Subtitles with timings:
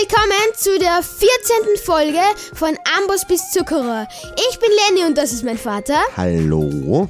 [0.00, 1.76] willkommen zu der 14.
[1.84, 2.20] Folge
[2.54, 4.06] von Amboss bis Zuckerer.
[4.48, 6.00] Ich bin Lenny und das ist mein Vater.
[6.16, 7.08] Hallo.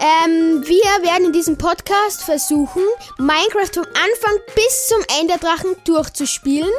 [0.00, 2.82] Ähm, wir werden in diesem Podcast versuchen,
[3.18, 6.70] Minecraft vom Anfang bis zum Ende der Drachen durchzuspielen.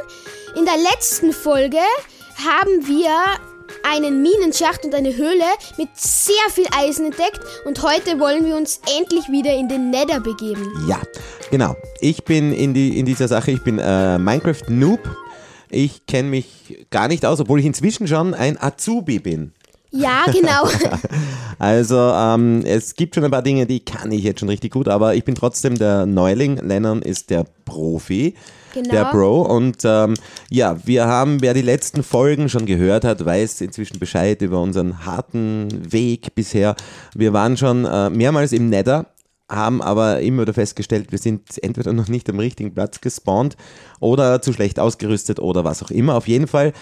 [0.55, 1.77] In der letzten Folge
[2.43, 3.13] haben wir
[3.83, 5.45] einen Minenschacht und eine Höhle
[5.77, 10.19] mit sehr viel Eisen entdeckt und heute wollen wir uns endlich wieder in den Nether
[10.19, 10.71] begeben.
[10.87, 11.01] Ja,
[11.51, 11.75] genau.
[12.01, 14.99] Ich bin in, die, in dieser Sache, ich bin äh, Minecraft-Noob.
[15.69, 19.53] Ich kenne mich gar nicht aus, obwohl ich inzwischen schon ein Azubi bin.
[19.91, 20.67] Ja, genau.
[21.59, 24.87] Also ähm, es gibt schon ein paar Dinge, die kann ich jetzt schon richtig gut,
[24.87, 26.55] aber ich bin trotzdem der Neuling.
[26.55, 28.33] Lennon ist der Profi.
[28.73, 28.89] Genau.
[28.91, 29.41] Der Bro.
[29.41, 30.15] Und ähm,
[30.49, 35.05] ja, wir haben, wer die letzten Folgen schon gehört hat, weiß inzwischen Bescheid über unseren
[35.05, 36.75] harten Weg bisher.
[37.15, 39.07] Wir waren schon äh, mehrmals im Nether,
[39.49, 43.57] haben aber immer wieder festgestellt, wir sind entweder noch nicht am richtigen Platz gespawnt
[43.99, 46.15] oder zu schlecht ausgerüstet oder was auch immer.
[46.15, 46.73] Auf jeden Fall.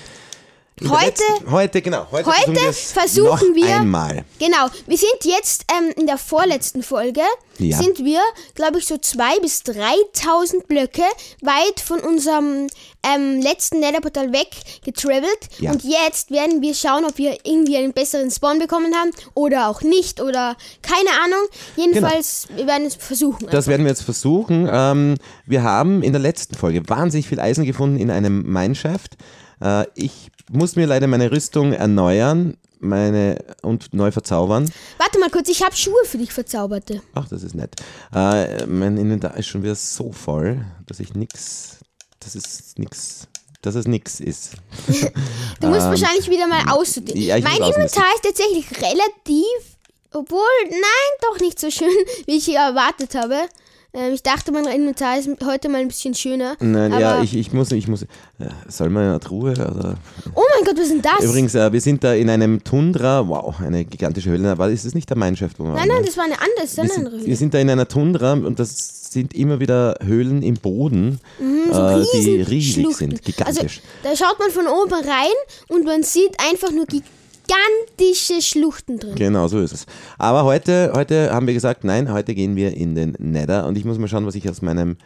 [0.87, 2.05] Heute- letzten, heute, genau.
[2.11, 4.23] Heute, Heute versuchen wir- Einmal.
[4.37, 7.21] Genau, wir sind jetzt ähm, in der vorletzten Folge,
[7.57, 7.77] Ja.
[7.77, 8.19] sind wir,
[8.53, 11.01] glaube ich, so 2.000 bis 3.000 Blöcke
[11.41, 12.67] weit von unserem
[13.03, 14.49] ähm, letzten Netherportal weg
[14.85, 15.25] getravelt.
[15.57, 15.71] Ja.
[15.71, 19.81] Und jetzt werden wir schauen, ob wir irgendwie einen besseren Spawn bekommen haben oder auch
[19.81, 21.47] nicht oder keine Ahnung.
[21.75, 23.47] Jedenfalls, wir werden es versuchen.
[23.49, 24.69] Das werden wir jetzt versuchen.
[24.71, 25.15] Ähm,
[25.47, 29.17] wir haben in der letzten Folge wahnsinnig viel Eisen gefunden in einem Mineshaft.
[29.59, 34.71] Äh, ich muss mir leider meine Rüstung erneuern meine, und neu verzaubern.
[34.97, 37.01] Warte mal kurz, ich habe Schuhe für dich verzauberte.
[37.13, 37.75] Ach, das ist nett.
[38.13, 41.77] Äh, mein Inventar ist schon wieder so voll, dass ich nix,
[42.19, 43.27] das ist nix,
[43.61, 44.53] dass es nix ist.
[45.59, 47.19] Du musst wahrscheinlich wieder mal aussortieren.
[47.19, 47.57] Ähm, ja, mein.
[47.57, 49.77] Inventar ist tatsächlich relativ,
[50.13, 51.89] obwohl, nein, doch nicht so schön,
[52.25, 53.47] wie ich erwartet habe.
[53.97, 56.55] Ähm, ich dachte, mein Inventar ist heute mal ein bisschen schöner.
[56.59, 58.05] Nein, ja, ich, ich muss, ich muss, äh,
[58.67, 59.95] soll man in einer Truhe oder?
[60.35, 61.25] Oh mein Gott, was ist denn das?
[61.25, 64.93] Übrigens, äh, wir sind da in einem Tundra, wow, eine gigantische Höhle, aber ist es
[64.93, 66.05] nicht der Mineshaft, wo wir nein, waren, nein, ne?
[66.05, 67.35] das war eine andere, das ist wir eine sind, andere wir Höhle.
[67.35, 72.41] sind da in einer Tundra und das sind immer wieder Höhlen im Boden, äh, die
[72.41, 72.93] riesig Schluchten.
[72.93, 73.81] sind, gigantisch.
[74.03, 75.33] Also, da schaut man von oben rein
[75.69, 76.85] und man sieht einfach nur
[77.47, 79.15] gigantische Schluchten drin.
[79.15, 79.85] genau, so ist es.
[80.17, 83.85] Aber heute, heute haben wir gesagt, nein, heute gehen wir in den Nether und ich
[83.85, 84.97] muss mal schauen, was ich aus meinem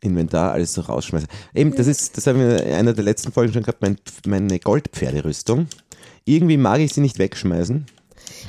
[0.00, 1.26] Inventar alles so rausschmeiße.
[1.54, 4.58] Eben, das ist, das haben wir in einer der letzten Folgen schon gehabt, mein, meine
[4.58, 5.68] Goldpferderüstung.
[6.24, 7.86] Irgendwie mag ich sie nicht wegschmeißen.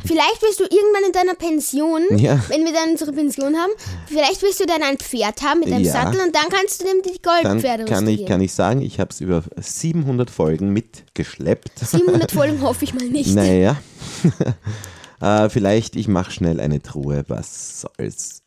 [0.05, 2.39] Vielleicht willst du irgendwann in deiner Pension, Ja.
[2.49, 3.71] wenn wir dann unsere Pension haben,
[4.07, 5.91] vielleicht willst du dann ein Pferd haben mit einem Ja.
[5.93, 8.99] Sattel und dann kannst du dem die Dann Goldpferde kann ich, kann ich sagen, ich
[8.99, 11.79] habe es über 700 Folgen mitgeschleppt.
[11.79, 13.33] 700 Folgen hoffe ich mal nicht.
[13.35, 13.77] Naja.
[15.21, 18.41] äh, vielleicht, ich mache schnell eine Truhe, was soll's.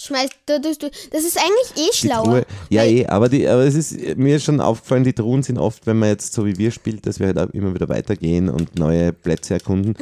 [0.00, 2.24] Schmeiß, du, du, du, das ist eigentlich eh schlauer.
[2.24, 5.56] Truhe, ja, eh, aber, die, aber es ist mir ist schon aufgefallen, die Truhen sind
[5.56, 8.78] oft, wenn man jetzt so wie wir spielt, dass wir halt immer wieder weitergehen und
[8.78, 9.94] neue Plätze erkunden.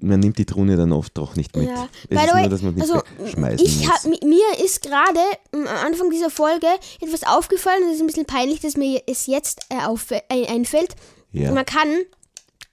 [0.00, 1.68] Man nimmt die ja dann oft doch nicht mit.
[1.68, 1.86] Ja.
[2.08, 5.20] Es By ist nur, dass man nicht also wegschmeißen ich hab, mi- mir ist gerade
[5.52, 6.66] am Anfang dieser Folge
[7.00, 10.22] etwas aufgefallen und es ist ein bisschen peinlich, dass mir es jetzt äh, auf, äh,
[10.48, 10.94] einfällt.
[11.32, 11.52] Ja.
[11.52, 11.88] Man kann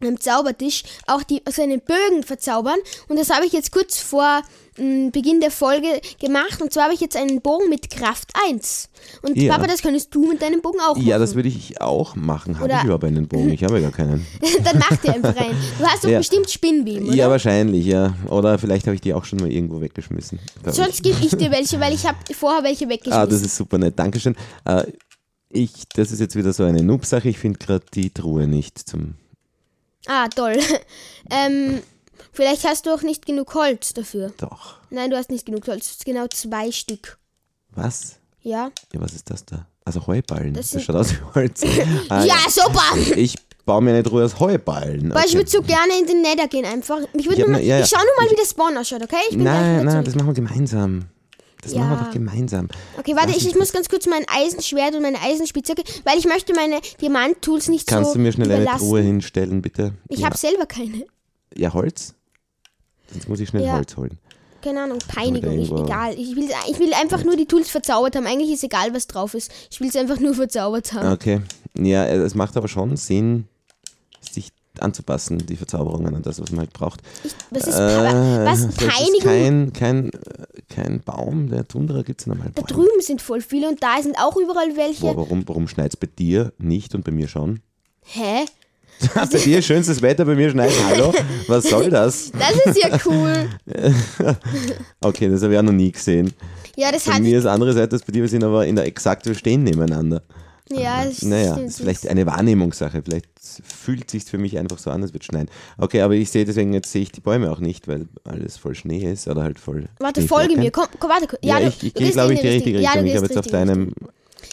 [0.08, 2.78] am Zaubertisch auch die, seine Bögen verzaubern
[3.10, 4.42] und das habe ich jetzt kurz vor
[4.78, 5.88] mh, Beginn der Folge
[6.22, 8.90] gemacht und zwar habe ich jetzt einen Bogen mit Kraft 1.
[9.24, 9.54] Und Ja.
[9.56, 11.06] Papa, das könntest du mit deinem Bogen auch machen.
[11.06, 12.60] ja, das würde ich auch machen.
[12.60, 13.50] Habe ich überhaupt einen Bogen?
[13.50, 14.26] Ich habe ja gar keinen.
[14.64, 15.52] Dann mach dir einfach rein.
[15.78, 16.20] Du hast doch Ja.
[16.20, 17.16] bestimmt Spinnweben, oder?
[17.16, 18.14] Ja, wahrscheinlich, ja.
[18.30, 20.40] Oder vielleicht habe ich die auch schon mal irgendwo weggeschmissen.
[20.66, 23.22] Sonst gebe ich dir welche, weil ich habe vorher welche weggeschmissen.
[23.22, 24.00] Ah, das ist super nett.
[24.00, 24.36] Dankeschön.
[24.64, 24.86] Äh,
[25.50, 27.28] ich, das ist jetzt wieder so eine Noob-Sache.
[27.28, 29.16] Ich finde gerade die Truhe nicht zum.
[30.08, 30.58] Ah, toll.
[31.30, 31.82] ähm,
[32.32, 34.32] vielleicht hast du auch nicht genug Holz dafür.
[34.38, 34.78] Doch.
[34.90, 35.98] Nein, du hast nicht genug Holz.
[36.06, 37.18] Genau zwei Stück.
[37.72, 38.16] Was?
[38.42, 38.72] Ja?
[38.94, 39.68] Ja, was ist das da?
[39.86, 40.54] Also Heuballen.
[40.54, 41.62] Das Das, schaut aus wie Holz.
[42.10, 42.84] Ah, ja, super!
[43.16, 45.14] Ich baue mir eine Truhe aus Heuballen.
[45.14, 45.38] Weil ich Okay.
[45.40, 47.00] würde so gerne in den Nether gehen einfach.
[47.14, 47.84] Ich, Ich mal, ja, ja.
[47.84, 49.18] ich schau nur mal, wie der Spawn ausschaut, okay?
[49.30, 51.06] Ich Nein, nein, das machen wir gemeinsam.
[51.62, 52.00] Das machen Ja.
[52.00, 52.68] wir doch gemeinsam.
[52.98, 56.54] Okay, warte, ich, ich muss ganz kurz mein Eisenschwert und meine Eisenspitzhacke, weil ich möchte
[56.54, 58.88] meine Diamant-Tools nicht Kannst so du mir schnell eine überlassen.
[58.88, 59.94] Truhe hinstellen, bitte?
[60.08, 60.28] Ich ja.
[60.28, 61.06] habe selber keine.
[61.56, 62.14] ja, Holz?
[63.12, 63.74] Sonst muss ich schnell Ja.
[63.74, 64.18] Holz holen.
[64.62, 66.14] Keine Ahnung, Peinigung, ich, egal.
[66.20, 68.28] Ich will, ich will einfach nur die Tools verzaubert haben.
[68.28, 69.50] Eigentlich ist egal, was drauf ist.
[69.72, 71.14] Ich will es einfach nur verzaubert haben.
[71.14, 71.42] Okay.
[71.78, 73.48] Ja, äh, es macht aber schon Sinn,
[74.20, 77.02] sich anzupassen, die Verzauberungen an das, was man halt braucht.
[77.24, 79.22] Ich, was ist, Äh, was das ist Peinigung?
[79.24, 80.12] kein, kein,
[80.70, 82.68] kein Baum, der Tundra gibt es normal Da Bäume.
[82.86, 85.02] drüben sind voll viele und da sind auch überall welche.
[85.02, 87.60] Boah, warum warum schneit es bei dir nicht und bei mir schon?
[88.06, 88.46] Hä?
[89.16, 90.72] bei dir schönstes Wetter, bei mir schneit.
[90.90, 91.14] Hallo?
[91.48, 92.32] Was soll das?
[92.38, 93.50] Das ist ja cool.
[95.02, 96.34] Okay, das habe ich auch noch nie gesehen.
[96.76, 97.22] Ja, das Bei hat.
[97.22, 99.64] mir ist andere Seite als bei dir, wir sind aber in der exakt, wir stehen
[99.64, 100.22] nebeneinander.
[100.72, 101.66] Ja, das Naja, stimmt.
[101.68, 103.02] das ist vielleicht eine Wahrnehmungssache.
[103.04, 103.26] Vielleicht
[103.64, 105.50] fühlt es sich für mich einfach so an, als würde schneien.
[105.78, 108.76] Okay, aber ich sehe deswegen, jetzt sehe ich die Bäume auch nicht, weil alles voll
[108.76, 109.90] Schnee ist oder halt voll.
[110.00, 110.70] Warte, folge mir.
[110.72, 111.38] Komm, komm warte.
[111.42, 113.06] Ja, du- ich, ich gehe, glaube ich, die richtige Ja, Richtung.
[113.06, 113.94] du ich habe jetzt auf deinem.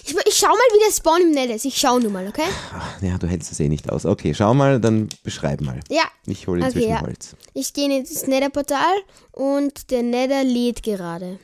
[0.04, 1.64] Ich, ich schau mal, wie der Spawn im Nether ist.
[1.64, 2.42] Ich schau nur mal, okay?
[2.72, 4.06] Ach, ja, du hältst es eh nicht aus.
[4.06, 5.80] Okay, schau mal, dann beschreib mal.
[5.90, 6.02] Ja.
[6.26, 7.00] Ich hole Okay, inzwischen ja.
[7.02, 7.36] Holz.
[7.54, 8.94] Ich gehe in das Nether-Portal
[9.32, 11.38] und der Nether lädt gerade.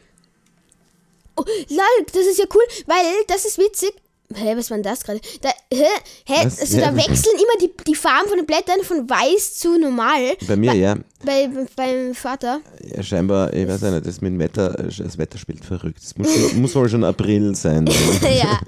[1.37, 3.93] Oh, lol, das ist ja cool, weil das ist witzig.
[4.35, 5.21] Hä, was war denn das gerade?
[5.41, 5.85] Da, hä,
[6.27, 6.61] hä, Was?
[6.61, 6.91] also Ja.
[6.91, 10.37] da wechseln immer die, die Farben von den Blättern von weiß zu normal.
[10.47, 10.97] Bei mir, ja.
[11.25, 12.61] Bei, beim Vater.
[12.83, 13.03] ja.
[13.03, 16.01] Scheinbar, ich weiß nicht, das mit dem Wetter, das Wetter spielt verrückt.
[16.03, 17.87] Es muss, schon- muss wohl schon April sein.
[18.23, 18.61] ja.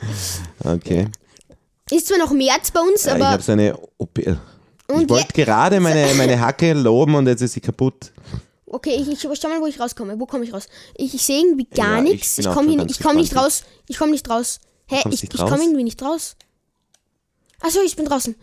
[0.73, 1.09] Okay.
[1.91, 4.19] Ist zwar noch März bei uns, Ja, ich aber habe so eine OP.
[4.19, 8.13] Ich wollte gerade meine, meine Hacke loben und jetzt ist sie kaputt.
[8.67, 10.19] okay, ich, ich schau mal, wo ich rauskomme.
[10.19, 10.67] Wo komme ich raus?
[10.97, 12.39] Ich, ich sehe irgendwie gar Ja, ich nichts.
[12.39, 13.47] Ich, komme ich komme nicht gespannt.
[13.47, 13.65] raus.
[13.89, 14.61] Ich komme nicht raus.
[14.87, 16.37] Hä, kommst ich, ich komme irgendwie nicht raus.
[17.61, 18.35] Achso, ich bin draußen.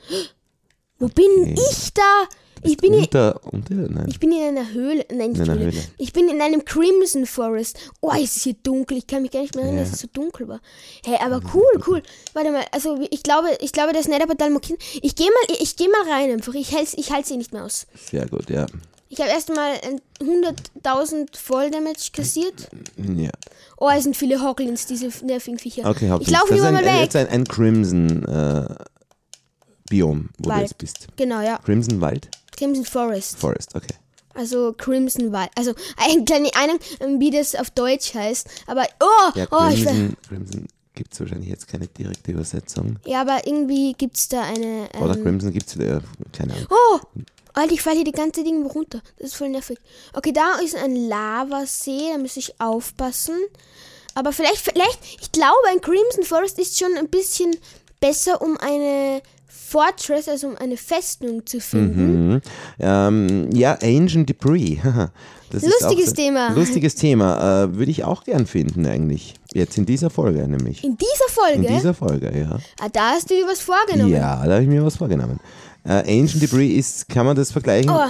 [1.00, 1.56] Wo bin Okay.
[1.72, 2.24] ich da?
[2.64, 4.06] Ich bin, hier, unter, unter, nein.
[4.08, 5.04] ich bin in einer Höhle.
[5.12, 5.72] Nein, nicht In einer Höhle.
[5.72, 5.84] Höhle.
[5.98, 7.80] Ich bin in einem Crimson Forest.
[8.02, 8.98] Oh, es ist hier dunkel.
[8.98, 9.90] Ich kann mich gar nicht mehr erinnern, Ja.
[9.90, 10.62] dass es so dunkel war.
[11.04, 12.04] Hä, aber cool, cool.
[12.34, 14.78] Warte mal, also ich glaube, ich glaube, das Netherportal markieren.
[15.02, 16.54] Ich gehe mal, ich gehe mal rein einfach.
[16.54, 17.88] Ich halte ich halte sie nicht mehr aus.
[17.96, 18.68] Sehr gut, ja.
[19.13, 22.69] Ich habe erst mal ein 100.000 Volldamage kassiert.
[22.98, 23.30] ja.
[23.78, 25.90] Oh, es sind viele Hoglins, diese nervigen Viecher.
[25.90, 26.31] Okay, ich Hopkins.
[26.31, 27.02] laufe das ist lieber mal weg.
[27.02, 28.75] jetzt ein, ein Crimson äh,
[29.92, 29.98] wo
[30.48, 30.60] Wald.
[30.60, 31.08] du jetzt bist.
[31.18, 31.58] Genau, ja.
[31.58, 32.30] Crimson Wald?
[32.56, 33.38] Crimson Forest.
[33.38, 33.94] Forest, okay.
[34.34, 35.50] Also Crimson Wald.
[35.58, 38.48] Also eine kleine Ahnung, ähm, wie das auf Deutsch heißt.
[38.68, 42.98] Aber oh, Ja, oh ich ver- Crimson, Crimson gibt es wahrscheinlich jetzt keine direkte Übersetzung.
[43.06, 44.88] Ja, aber irgendwie gibt es da eine.
[45.02, 46.68] Oder Ähm, Crimson gibt es wieder, keine Ahnung.
[46.69, 47.00] oh!
[47.53, 49.01] Alter, ich falle hier die ganze Ding runter.
[49.18, 49.77] Das ist voll nervig.
[50.13, 53.36] Okay, da ist ein Lavasee, da muss ich aufpassen.
[54.15, 57.56] Aber vielleicht, vielleicht, ich glaube, ein Crimson Forest ist schon ein bisschen
[58.00, 62.33] besser, um eine Fortress, also um eine Festung zu finden.
[62.33, 62.42] Mhm.
[62.80, 64.80] Ähm, ja, Ancient Debris.
[65.53, 66.51] Das ist Lustiges auch so- Thema.
[66.53, 67.63] Lustiges Thema.
[67.65, 69.33] Äh, Würde ich auch gern finden eigentlich.
[69.53, 70.81] Jetzt in dieser Folge nämlich.
[70.81, 71.68] In dieser Folge?
[71.68, 72.57] In dieser Folge, ja.
[72.80, 74.13] ah, da hast du dir was vorgenommen.
[74.13, 75.42] Ja, da habe ich mir was vorgenommen.
[75.83, 77.89] Äh, Ancient Debris ist, kann man das vergleichen?
[77.89, 78.10] Oh.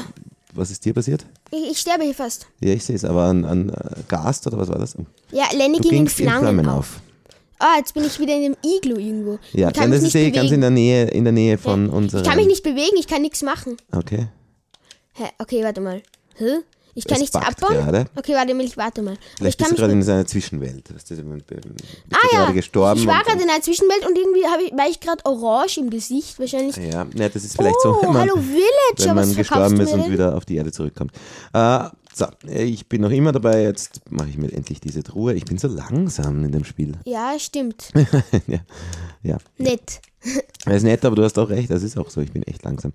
[0.53, 1.25] Was ist dir passiert?
[1.51, 2.47] Ich, ich sterbe hier fast.
[2.59, 3.73] Ja, ich sehe es, aber an, an äh,
[4.07, 4.95] Gast oder was war das?
[5.31, 6.77] Ja, Lenny ging in Flammen, Flammen auf.
[6.77, 7.01] auf.
[7.59, 9.37] Ah, jetzt bin ich wieder in dem Iglu irgendwo.
[9.53, 12.21] Ja, ich kann das ist eh ganz in der Nähe, in der Nähe von unserer.
[12.21, 13.77] ich kann mich nicht bewegen, ich kann nichts machen.
[13.91, 14.27] Okay.
[15.13, 16.01] Hä, okay, warte mal.
[16.35, 16.61] Hä?
[16.93, 17.73] Ich kann Es nichts abbauen?
[17.75, 18.05] gerade.
[18.15, 19.17] Okay, warte mal, ich warte mal.
[19.37, 20.93] Vielleicht bist du gerade in einer Zwischenwelt.
[20.93, 22.99] Weißt du, Ah ja, gerade gestorben.
[22.99, 26.39] ich war gerade in einer Zwischenwelt und irgendwie ich, war ich gerade orange im Gesicht.
[26.39, 26.75] Wahrscheinlich.
[26.77, 29.93] Ja, ja, das ist vielleicht oh, so, wenn man, hallo Villager, wenn man gestorben ist
[29.93, 31.11] und wieder auf die Erde zurückkommt.
[31.53, 33.63] Äh, so, ich bin noch immer dabei.
[33.63, 35.33] Jetzt mache ich mir endlich diese Truhe.
[35.33, 36.93] Ich bin so langsam in dem Spiel.
[37.05, 37.91] Ja, stimmt.
[38.47, 38.59] ja,
[39.23, 39.37] ja.
[39.57, 40.01] Nett.
[40.65, 41.71] Das ist nett, aber du hast auch recht.
[41.71, 42.21] Das ist auch so.
[42.21, 42.91] Ich bin echt langsam.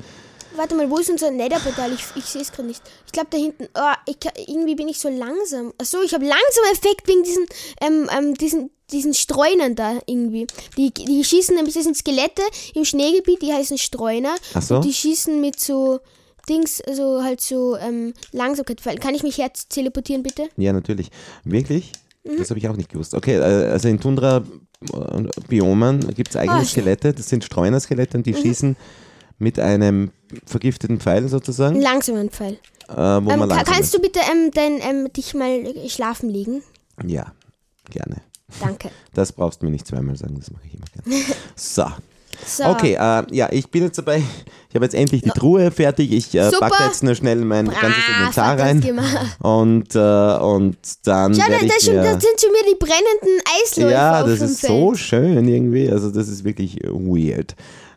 [0.56, 1.92] Warte mal, wo ist unser Netherportal?
[1.92, 2.82] Ich, ich sehe es gerade nicht.
[3.06, 3.68] Ich glaube da hinten.
[3.74, 4.16] Oh, ich,
[4.48, 5.72] irgendwie bin ich so langsam.
[5.78, 7.46] Achso, ich habe langsam Effekt wegen diesen,
[7.80, 10.46] ähm, ähm, diesen, diesen Streunern da irgendwie.
[10.76, 12.42] Die, die schießen nämlich, das sind Skelette
[12.74, 14.34] im Schneegebiet, die heißen Streuner.
[14.54, 14.76] Ach so?
[14.76, 16.00] Und die schießen mit so
[16.48, 19.00] Dings, also halt so ähm, Langsamkeit.
[19.00, 20.48] Kann ich mich jetzt teleportieren, bitte?
[20.56, 21.10] Ja, natürlich.
[21.44, 21.92] Wirklich?
[22.24, 22.38] Mhm.
[22.38, 23.14] Das habe ich auch nicht gewusst.
[23.14, 26.60] Okay, äh, also in Tundra-Biomen gibt es eigene.
[26.60, 26.64] Mhm.
[26.64, 27.12] Skelette.
[27.12, 28.76] Das sind Streunerskelette und die schießen
[29.38, 30.12] mit einem
[30.44, 32.58] vergifteten Pfeil sozusagen, Einen langsamen Pfeil.
[32.88, 36.62] äh, wo Ähm, man langsam kannst du bitte ähm, dein, ähm, dich mal schlafen legen?
[37.04, 37.32] Ja,
[37.90, 38.22] gerne.
[38.60, 38.90] Danke.
[39.14, 41.24] Das brauchst du mir nicht zweimal sagen, das mache ich immer gerne.
[41.56, 41.84] So,
[42.44, 42.64] So.
[42.64, 44.22] okay, äh, ja, ich bin jetzt dabei.
[44.68, 46.12] Ich habe jetzt endlich die Truhe fertig.
[46.12, 49.30] Ich äh, packe jetzt nur schnell mein ganzes Brav Inventar hat das rein.
[49.40, 53.40] Und, äh, und dann Schau, da, ich schon, mir, da sind schon wieder die brennenden
[53.64, 54.72] Eisläufe Ja, das ist Feld.
[54.72, 55.90] so schön irgendwie.
[55.90, 57.56] Also das ist wirklich weird.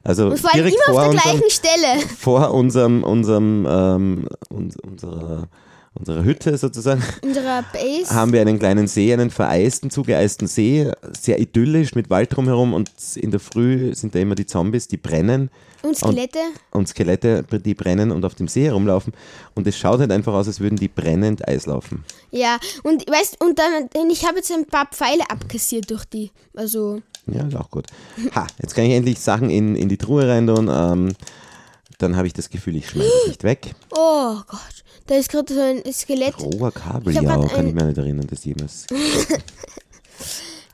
[0.09, 2.01] Also Und vor allem direkt immer auf der gleichen Stelle.
[2.19, 5.47] vor unserem, unserem ähm, uns, unserer,
[5.93, 8.09] unserer Hütte sozusagen Unserer Base.
[8.11, 12.89] haben wir einen kleinen See, einen vereisten, zugeeisten See, sehr idyllisch mit Wald drumherum und
[13.17, 15.51] in der Früh sind da immer die Zombies, die brennen
[15.83, 16.39] Und Skelette.
[16.71, 19.13] und Skelette, die brennen und auf dem See herumlaufen
[19.53, 22.03] und es schaut halt einfach aus, als würden die brennend Eis laufen.
[22.31, 26.31] Ja, und weißt und dann, ich habe jetzt ein paar Pfeile abkassiert durch die.
[26.55, 27.85] Also, Ja, ist auch gut.
[28.35, 30.69] Ha, jetzt kann ich endlich Sachen in, in die Truhe rein tun.
[30.71, 31.13] Ähm,
[31.97, 33.73] dann habe ich das Gefühl, ich schneide es nicht weg.
[33.91, 36.39] oh Gott, da ist gerade so ein Skelett.
[36.39, 38.85] Roher Kabeljau, Ich kann ich mir nicht erinnern, dass jemals.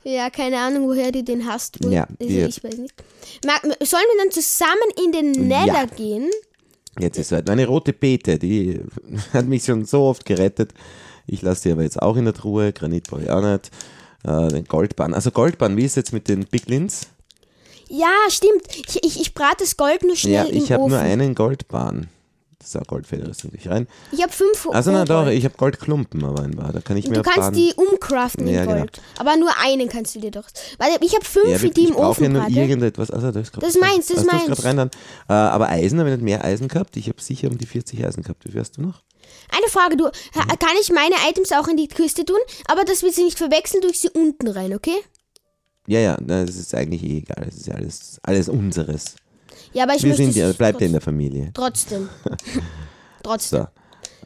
[0.04, 1.82] Ja, keine Ahnung, woher du den hast.
[1.84, 2.94] Wo, Ja, wir- ich weiß nicht.
[3.44, 4.70] Ma- Sollen wir dann zusammen
[5.04, 5.86] in den Nether Ja.
[5.86, 6.30] gehen?
[7.00, 8.80] Jetzt ist halt meine rote Beete, die
[9.32, 10.72] hat mich schon so oft gerettet.
[11.26, 12.72] Ich lasse sie aber jetzt auch in der Truhe.
[12.72, 13.70] Granit brauche ich auch nicht.
[14.26, 15.14] Äh, den Goldbahn.
[15.14, 17.08] Also Goldbahn, wie ist jetzt mit den Biglins?
[17.88, 18.62] Ja, stimmt.
[18.74, 22.08] Ich, ich, ich brate das Gold nur schnell Ja, ich habe nur einen Goldbahn.
[22.58, 23.86] Das ist auch Goldfederrüstung nicht rein.
[24.10, 26.72] Ich habe fünf Also na doch, ich habe Goldklumpen, aber in wahr.
[26.72, 28.78] Da kann ich mir Du kannst die umcraften in Ja, genau.
[28.78, 29.00] Gold.
[29.18, 30.46] Aber nur einen kannst du dir doch.
[30.78, 33.12] Weil ich habe fünf, Ja, die ich im brauche Ofen ja nur irgendetwas.
[33.12, 34.46] Also, das Das ist meins, das ist du's meins.
[34.46, 34.90] grad rein dann.
[35.28, 36.96] Äh, aber Eisen, habe ich nicht mehr Eisen gehabt.
[36.96, 38.44] Ich habe sicher um die 40 Eisen gehabt.
[38.44, 39.02] Wie viel hast du noch?
[39.50, 40.10] Eine Frage, du, Mhm.
[40.40, 42.38] ha- kann ich meine Items auch in die Kiste tun?
[42.68, 44.96] Aber dass wir sie nicht verwechseln, durch sie unten rein, okay?
[45.86, 47.44] Ja, ja, das ist eigentlich eh egal.
[47.46, 49.14] Das ist ja alles, alles unseres.
[49.72, 51.50] Ja, aber ich Wir sind ja, bleibt ja in der Familie.
[51.54, 52.08] Trotzdem.
[53.22, 53.66] trotzdem.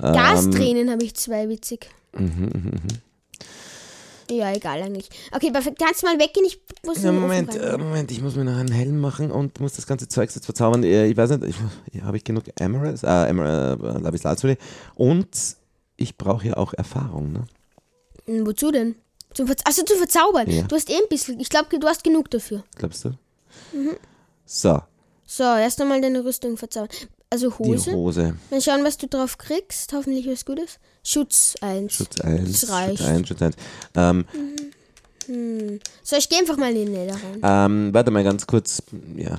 [0.01, 0.07] So.
[0.07, 1.91] Ähm, Gastränen habe ich zwei, witzig.
[2.17, 2.73] mhm,
[4.31, 5.09] Ja, egal eigentlich.
[5.33, 5.79] Okay, perfekt.
[5.81, 6.47] Kannst du mal weggehen?
[6.47, 9.75] Ich muss Ja, Moment, äh, Moment, ich muss mir noch einen Helm machen und muss
[9.75, 10.85] das ganze Zeug jetzt verzaubern.
[10.85, 11.59] Äh, Ich weiß nicht,
[12.03, 14.57] habe ich genug Emeralds, äh, Emerald, äh, Lapislazuli
[14.95, 15.29] und
[15.97, 17.45] ich brauche ja auch Erfahrung, ne?
[18.27, 18.95] Hm, Wozu denn?
[19.35, 20.49] Zum Verz Achso, zu verzaubern.
[20.51, 20.63] Ja.
[20.63, 21.39] Du hast eh ein bisschen.
[21.41, 22.65] Ich glaube, du hast genug dafür.
[22.77, 23.09] Glaubst du?
[23.73, 23.97] Mhm.
[24.45, 24.81] So,
[25.27, 26.91] So, erst einmal deine Rüstung verzaubern.
[27.33, 27.93] Also die Hose.
[27.93, 28.35] Hose.
[28.51, 29.93] Mal schauen, was du drauf kriegst.
[29.93, 30.79] Hoffentlich was Gutes.
[31.05, 31.93] Schutz 1.
[31.95, 32.99] Schutz 1, Das reicht.
[32.99, 33.55] Schutz 1, Schutz 1.
[33.95, 34.25] Ähm,
[36.03, 37.41] So, ich gehe einfach mal in den Nether rein.
[37.71, 38.83] ähm, warte mal ganz kurz,
[39.17, 39.39] ja.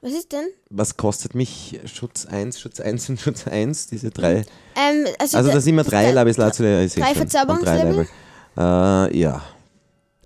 [0.00, 0.48] Was ist denn?
[0.68, 4.44] Was kostet mich Schutz 1, Schutz 1 und Schutz 1, diese drei?
[4.74, 7.86] Ähm, also Also da- sind wir drei ich seh drei Verzauberungslevel?
[7.92, 8.08] Level.
[8.58, 9.42] Äh, ja.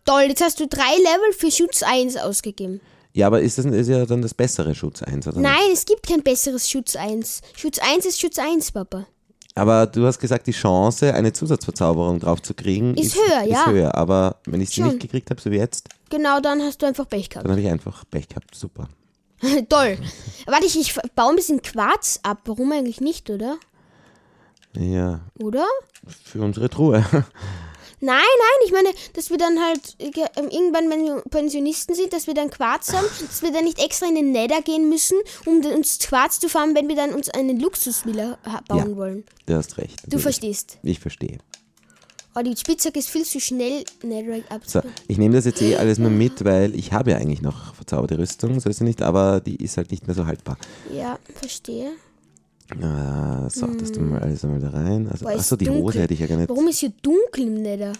[0.06, 2.80] Toll, jetzt hast du drei Level für Schutz 1 ausgegeben.
[3.16, 5.40] Ja, aber ist das ist ja dann das bessere Schutz 1, oder?
[5.40, 7.40] Nein, es gibt kein besseres Schutz 1.
[7.56, 9.06] Schutz 1 ist Schutz 1, Papa.
[9.54, 13.70] Aber du hast gesagt, die Chance, eine Zusatzverzauberung drauf zu kriegen, Ist höher, ist ja.
[13.70, 13.94] höher.
[13.94, 17.08] Aber wenn ich sie nicht gekriegt habe, so wie jetzt, Genau, dann hast du einfach
[17.08, 17.46] Pech gehabt.
[17.46, 18.54] dann habe ich einfach Pech gehabt.
[18.54, 18.86] Super.
[19.70, 19.96] Toll.
[20.44, 22.42] Warte, ich, ich baue ein bisschen Quarz ab.
[22.44, 23.56] Warum eigentlich nicht, oder?
[24.74, 25.64] Ja, Oder?
[26.22, 27.02] für unsere Truhe.
[28.00, 32.12] Nein, nein, ich meine, dass wir dann halt äh, ähm, irgendwann, wenn wir Pensionisten sind,
[32.12, 35.16] dass wir dann Quarz haben, dass wir dann nicht extra in den Nether gehen müssen,
[35.46, 38.96] um uns Quarz zu farmen, wenn wir dann uns eine Luxusvilla ha- bauen Ja.
[38.96, 39.24] wollen.
[39.46, 40.02] Du hast recht.
[40.06, 40.78] Du verstehst.
[40.82, 41.38] Ich verstehe.
[42.38, 45.96] Oh, die Spitzhacke ist viel zu schnell, Netherite So, ich nehme das jetzt eh alles
[45.98, 49.40] nur mit, weil ich habe ja eigentlich noch verzauberte Rüstung, so ist sie nicht, aber
[49.40, 50.58] die ist halt nicht mehr so haltbar.
[50.92, 51.92] Ja, verstehe.
[52.72, 55.08] Äh, so, das tun wir alles einmal da rein.
[55.10, 55.82] Also, Boah, achso, die dunkel.
[55.84, 56.48] Hose hätte ich ja gar nicht.
[56.48, 57.92] Warum ist hier dunkel im Nether?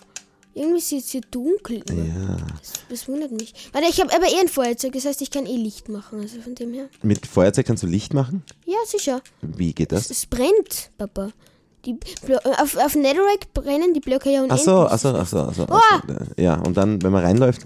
[0.55, 1.83] Irgendwie ist es hier dunkel.
[1.89, 2.05] immer.
[2.05, 3.53] Ja, Das, das wundert mich.
[3.73, 6.21] Warte, ich habe aber eh ein Feuerzeug, das heißt, ich kann eh Licht machen.
[6.21, 6.87] Also von dem her.
[7.03, 8.43] mit Feuerzeug kannst du Licht machen?
[8.65, 9.21] Ja, sicher.
[9.43, 10.11] Wie geht das?
[10.11, 11.31] Es brennt, Papa.
[11.85, 11.93] Die
[12.25, 14.63] Blo auf, auf Netherrack brennen die Blöcke ja unendlich.
[14.63, 15.63] so, ach so, ach so, ach so.
[15.65, 15.75] Oh!
[15.79, 16.43] ach so.
[16.43, 17.63] Ja, und dann, wenn man reinläuft,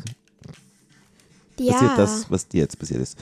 [1.59, 1.73] ja.
[1.73, 3.17] passiert das, was dir jetzt passiert ist.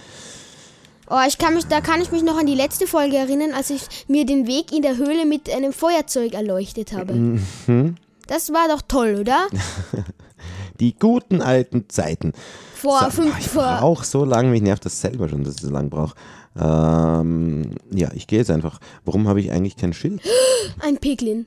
[1.11, 3.71] Oh, ich kann mich, da kann ich mich noch an die letzte Folge erinnern, als
[3.71, 7.15] ich mir den Weg in der Höhle mit einem Feuerzeug erleuchtet habe.
[7.15, 7.97] Mhm.
[8.27, 9.47] Das war doch toll, oder?
[10.81, 12.33] Die guten alten Zeiten.
[12.75, 15.62] Vor So, fünf, ich vor, brauche so lange, mich nervt das selber schon, dass ich
[15.62, 16.15] so lange brauche.
[16.57, 18.79] Ähm, ja, ich gehe jetzt einfach.
[19.05, 20.21] Warum habe ich eigentlich kein Schild?
[20.81, 21.47] ein Piglin.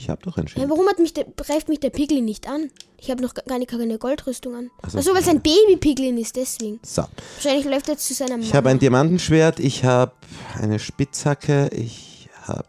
[0.00, 2.70] Ich habe doch ein Ja, warum hat mich der, greift mich der Piglin nicht an?
[2.96, 4.70] Ich habe noch gar nicht keine Goldrüstung an.
[4.80, 4.98] Ach so.
[4.98, 6.80] Achso, weil es ein Baby-Piglin ist, deswegen.
[6.82, 7.04] So,
[7.34, 8.44] Wahrscheinlich läuft er zu seiner Mama.
[8.44, 10.12] ich habe ein Diamantenschwert, ich habe
[10.58, 12.64] eine Spitzhacke, ich habe.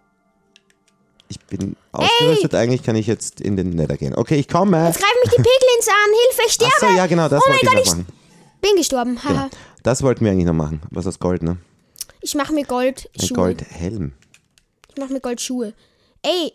[1.29, 4.13] Ich bin ausgerüstet, eigentlich kann ich jetzt in den Nether gehen.
[4.13, 4.85] Okay, ich komme.
[4.87, 6.11] Jetzt greifen mich die Piglins an!
[6.27, 6.73] Hilfe, ich sterbe!
[6.81, 8.05] Achso, ja, genau, das oh mein wollte ich Gott, noch ich machen.
[8.59, 9.23] bin gestorben.
[9.23, 9.29] Haha.
[9.31, 9.49] Genau.
[9.83, 10.81] Das wollten wir eigentlich noch machen.
[10.91, 11.55] Was aus Gold, ne?
[12.19, 13.07] Ich mache mir Goldschuhe.
[13.21, 14.13] Ein Goldhelm.
[14.89, 15.73] Ich mache mir Goldschuhe.
[16.23, 16.51] Ey,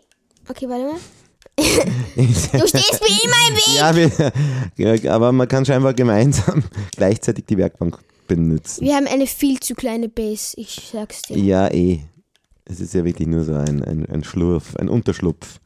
[0.49, 0.99] okay, warte mal.
[2.15, 3.75] Du stehst mir immer im Weg!
[3.75, 6.63] ja, wir, ja, aber man kann scheinbar gemeinsam
[6.95, 8.83] gleichzeitig die Werkbank benutzen.
[8.85, 11.37] Wir haben eine viel zu kleine Base, ich sag's dir.
[11.37, 12.01] Ja, eh.
[12.65, 15.59] Es ist ja wirklich nur so ein, ein, ein Schlurf, ein Unterschlupf.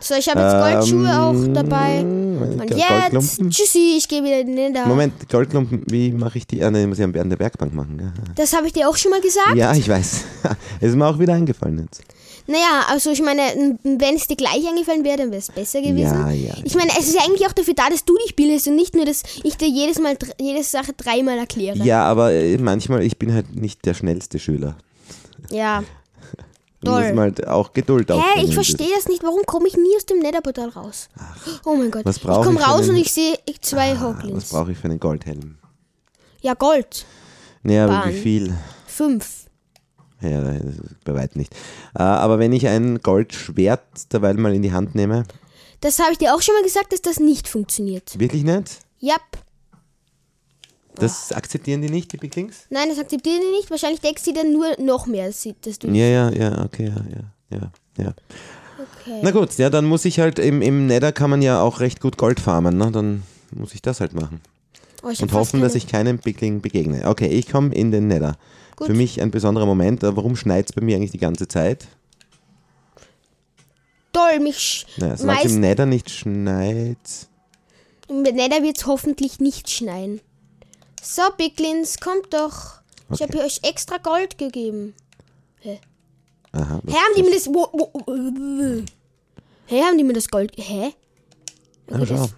[0.00, 2.02] So, ich habe jetzt Goldschuhe auch Ähm, dabei.
[2.02, 4.86] Moment, Und jetzt, tschüssi, ich gehe wieder in den da.
[4.86, 6.64] Moment, Goldklumpen, wie mache ich die?
[6.64, 7.98] Ah, ne, muss ich an der Werkbank machen.
[7.98, 8.12] Gell?
[8.34, 9.54] Das habe ich dir auch schon mal gesagt.
[9.54, 10.24] Ja, ich weiß.
[10.80, 12.02] ist mir auch wieder eingefallen jetzt.
[12.50, 16.00] Naja, also ich meine, wenn es dir gleich eingefallen wäre, dann wäre es besser gewesen.
[16.20, 16.54] Ja, ja.
[16.64, 18.96] Ich meine, es ist ja eigentlich auch dafür da, dass du dich bildest und nicht
[18.96, 21.78] nur, dass ich dir jedes Mal jede Sache dreimal erkläre.
[21.78, 24.74] Ja, aber äh, manchmal, ich bin halt nicht der schnellste Schüler.
[25.50, 25.84] Ja.
[26.84, 27.02] Toll.
[27.04, 28.48] muss man halt auch Geduld Hä, aufbringen.
[28.48, 29.22] ich verstehe das nicht.
[29.22, 31.08] Warum komme ich nie aus dem Netherportal raus?
[31.64, 32.04] oh mein Gott.
[32.04, 34.48] was ich komme raus einen- und ich sehe zwei Was Hoglins.
[34.48, 35.58] brauche ich für einen Goldhelm?
[36.40, 37.06] Ja, Gold.
[37.62, 38.14] Naja, aber Bahn.
[38.14, 38.54] wie viel?
[38.88, 39.46] Fünf.
[40.22, 41.54] Ja, das ist bei weitem nicht.
[41.94, 45.24] Äh, aber wenn ich ein Goldschwert derweil mal in die Hand nehme,
[45.80, 48.18] Das habe ich dir auch schon mal gesagt, dass das nicht funktioniert.
[48.18, 48.80] wirklich nicht?
[49.02, 49.20] Yep.
[50.96, 52.66] Das akzeptieren die nicht, die Piglings?
[52.68, 53.70] Nein, das akzeptieren die nicht.
[53.70, 55.88] Wahrscheinlich denkst du dann nur noch mehr, dass du.
[55.88, 57.04] Ja, ja, ja, okay, ja,
[57.50, 58.14] ja, ja, ja.
[59.02, 59.20] Okay.
[59.22, 62.00] Na gut, ja, dann muss ich halt im, im Nether kann man ja auch recht
[62.00, 62.90] gut Gold farmen, ne?
[62.90, 63.22] Dann
[63.52, 64.40] muss ich das halt machen.
[65.02, 67.06] Oh, und hoffen, dass ich keinem Pickling begegne.
[67.08, 68.36] Okay, ich komme in den Nether.
[68.80, 68.86] Gut.
[68.88, 70.02] Für mich ein besonderer Moment.
[70.02, 71.86] Warum schneit es bei mir eigentlich die ganze Zeit?
[74.12, 74.86] Toll, mich.
[74.96, 76.96] Naja, solange es im Nether nicht schneit.
[78.08, 80.20] Im Nether wird es hoffentlich nicht schneien.
[81.00, 82.80] So, Piglins, kommt doch.
[83.12, 83.32] Ich Okay.
[83.38, 84.94] habe euch extra Gold gegeben.
[86.52, 87.46] Aha, was- Hä, haben die mir das.
[87.46, 88.82] Wo, wo, wo,
[89.66, 90.52] hä, haben die mir das Gold.
[90.56, 90.92] Hä?
[91.92, 92.28] Ah, schau.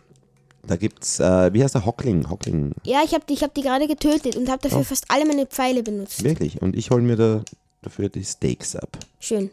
[0.67, 2.31] Da gibt's, äh, wie heißt der Hockling?
[2.31, 4.85] Hockling, Ja, ich habe die, ich hab die gerade getötet und habe dafür Oh.
[4.85, 6.23] fast alle meine Pfeile benutzt.
[6.23, 6.63] wirklich.
[6.63, 7.43] Und ich hole mir da,
[7.83, 8.97] dafür die Steaks ab.
[9.19, 9.51] Schön.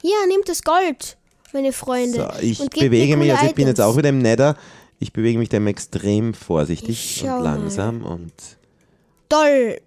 [0.00, 1.16] Hier, nehmt das Gold,
[1.52, 2.30] meine Freunde.
[2.34, 4.56] So, ich bewege mich, also ich bin jetzt auch wieder im Nether.
[5.00, 7.42] Ich bewege mich dann extrem vorsichtig und mal.
[7.42, 8.32] langsam und
[9.28, 9.80] Toll.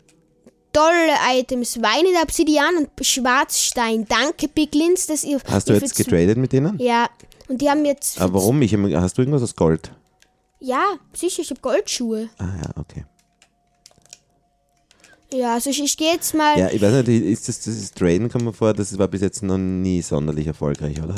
[0.73, 1.81] Tolle Items.
[1.81, 4.05] Weinende Obsidian und Schwarzstein.
[4.09, 5.39] Danke, Piglins, dass ihr.
[5.47, 6.77] hast du jetzt getradet mit denen?
[6.79, 7.07] Ja.
[7.47, 8.19] Und die haben jetzt.
[8.19, 8.61] Aber warum?
[8.61, 9.91] Ich, hast du irgendwas aus Gold?
[10.59, 10.83] Ja,
[11.13, 12.29] sicher, ich habe Goldschuhe.
[12.37, 13.05] Ah ja, okay.
[15.33, 16.57] Ja, also ich, ich gehe jetzt mal.
[16.57, 19.21] Ja, ich weiß nicht, ist das, das ist Traden, kommt mir vor, das war bis
[19.21, 21.15] jetzt noch nie sonderlich erfolgreich, oder?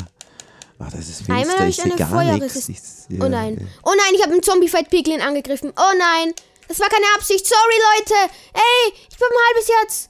[0.78, 3.06] Ah, das ist finster, Einmal ich ich sehe gar Feuerresist- nichts.
[3.08, 3.68] Ich- ja, Oh nein.
[3.84, 5.70] Oh nein, ich habe einen Zombie-Fight-Piglin angegriffen.
[5.76, 6.32] Oh nein.
[6.68, 7.46] Das war keine Absicht.
[7.46, 8.14] Sorry, Leute.
[8.54, 10.08] Ey, ich bin ein halbes Herz.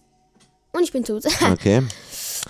[0.72, 1.25] Und ich bin tot.
[1.52, 1.82] Okay.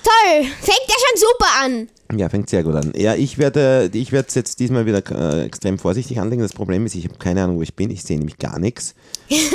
[0.02, 0.44] Toll.
[0.60, 1.88] Fängt ja schon super an.
[2.14, 2.92] Ja, fängt sehr gut an.
[2.96, 6.42] Ja, ich werde ich werde es jetzt diesmal wieder äh, extrem vorsichtig anlegen.
[6.42, 7.90] Das Problem ist, ich habe keine Ahnung, wo ich bin.
[7.90, 8.94] Ich sehe nämlich gar nichts.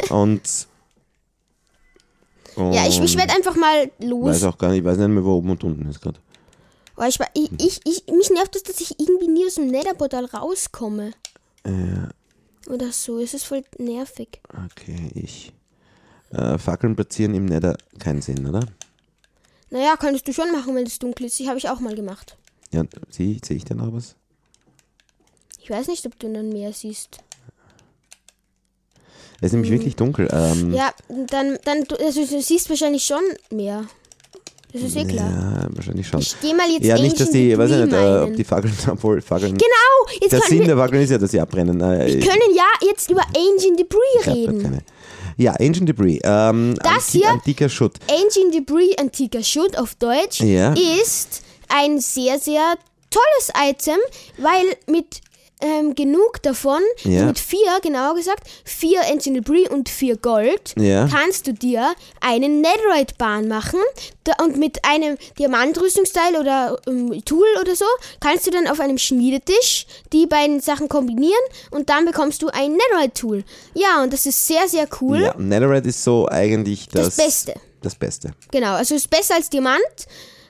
[0.09, 0.41] Und,
[2.55, 4.43] und Ja, ich, ich werde einfach mal weiß los.
[4.43, 6.19] auch gar nicht, ich weiß nicht mehr, wo oben und unten ist gerade.
[6.95, 10.25] Oh, ich, ich, ich, ich, mich nervt es, dass ich irgendwie nie aus dem Netherportal
[10.25, 11.11] rauskomme.
[12.67, 13.19] Oder so.
[13.19, 14.39] Es ist voll nervig.
[14.65, 15.51] Okay, ich.
[16.31, 18.65] Äh, Fackeln platzieren im Nether, keinen Sinn, oder?
[19.69, 21.39] Naja, könntest du schon machen, wenn es dunkel ist.
[21.39, 22.37] Die habe ich auch mal gemacht.
[22.73, 24.15] Ja, sehe seh ich da noch was?
[25.61, 27.19] Ich weiß nicht, ob du dann mehr siehst.
[29.39, 30.27] Es ist nämlich wirklich dunkel.
[30.31, 30.73] Ähm.
[30.73, 30.91] Ja,
[31.27, 33.85] dann, dann du, also du siehst wahrscheinlich schon mehr.
[34.71, 35.29] Das ist eh klar.
[35.29, 36.19] ja, wahrscheinlich schon.
[36.21, 38.73] Ich gehe mal jetzt Ja, nicht, dass die, weiß ich nicht, äh, ob die Fackeln,
[38.89, 39.55] obwohl Fackeln.
[39.55, 41.79] Genau, jetzt Der Sinn der Fackeln ist ja, dass sie abbrennen.
[41.79, 44.61] Äh, wir können ja jetzt über Ancient Debris reden.
[44.63, 44.79] keine.
[45.37, 46.19] Ja, Ancient Debris.
[46.23, 47.29] Ähm, Das anti hier?
[47.29, 47.99] Antiker Schutt.
[48.09, 50.73] Ancient Debris Antiker Schutt auf Deutsch Ja.
[50.73, 52.75] ist ein sehr, sehr
[53.09, 53.97] tolles Item,
[54.37, 55.21] weil mit
[55.61, 57.23] ähm, genug davon, Ja.
[57.25, 61.07] mit vier, genauer gesagt, vier Ancient Debris und vier Gold, Ja.
[61.07, 63.79] kannst du dir einen Netherite-Bahn machen
[64.25, 67.85] da, und mit einem Diamantrüstungsteil oder ähm, Tool oder so
[68.19, 71.31] kannst du dann auf einem Schmiedetisch die beiden Sachen kombinieren
[71.71, 73.45] und dann bekommst du ein Netherite-Tool.
[73.73, 75.21] Ja, und das ist sehr, sehr cool.
[75.21, 77.53] Ja, Netherite ist so eigentlich das, Das Beste.
[77.81, 78.33] Das Beste.
[78.51, 79.81] Genau, also ist besser als Diamant.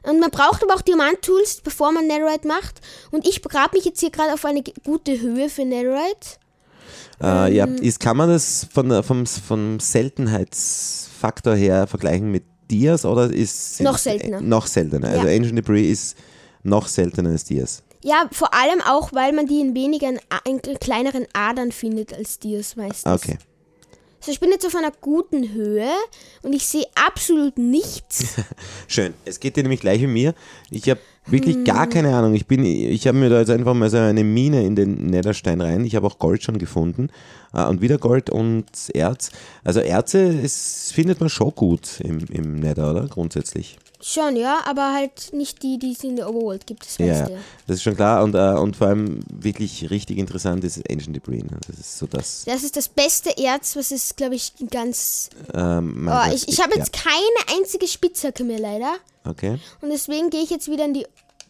[0.03, 2.81] Und man braucht aber auch Diamant-Tools, bevor man Netherite macht.
[3.11, 6.37] Und ich grab mich jetzt hier gerade auf eine gute Höhe für Netherite.
[7.21, 7.75] Äh, ja, Ähm.
[7.77, 13.97] ist, kann man das von, vom, vom Seltenheitsfaktor her vergleichen mit Dias oder ist Noch
[13.97, 14.39] seltener.
[14.39, 15.07] Äh, noch seltener.
[15.07, 15.35] Also Ja.
[15.35, 16.17] Ancient Debris ist
[16.63, 17.83] noch seltener als Dias.
[18.03, 20.09] Ja, vor allem auch, weil man die in weniger
[20.45, 23.11] in kleineren Adern findet als Dias meistens.
[23.13, 23.37] Okay.
[24.23, 25.91] Also ich bin jetzt auf einer guten Höhe
[26.43, 28.35] und ich sehe absolut nichts.
[28.87, 29.13] Schön.
[29.25, 30.33] Es geht dir nämlich gleich wie mir.
[30.71, 31.65] Ich habe wirklich Hm.
[31.65, 32.33] gar keine Ahnung.
[32.33, 35.59] Ich bin, ich habe mir da jetzt einfach mal so eine Mine in den Netherstein
[35.59, 35.83] rein.
[35.83, 37.09] Ich habe auch Gold schon gefunden
[37.53, 39.29] äh, und wieder Gold und Erz.
[39.65, 43.07] Also Erze ist, findet man schon gut im, im Nether, oder?
[43.09, 43.77] Grundsätzlich.
[44.05, 47.29] Schon, ja, aber halt nicht die, die es in der Overworld gibt, das Ja, ja,
[47.29, 47.37] ja.
[47.67, 48.21] das ist schon klar.
[48.21, 51.41] Und, äh, und vor allem wirklich richtig interessant ist Ancient Debris.
[51.43, 51.57] ne?
[51.65, 52.43] Das ist so das.
[52.45, 55.29] Das ist das beste Erz, was es, glaube ich, ganz...
[55.53, 57.01] Ähm, Oh, ich ich habe jetzt ja.
[57.03, 58.95] keine einzige Spitzhacke mehr, leider.
[59.23, 59.57] Okay.
[59.79, 61.05] Und deswegen gehe ich jetzt wieder in die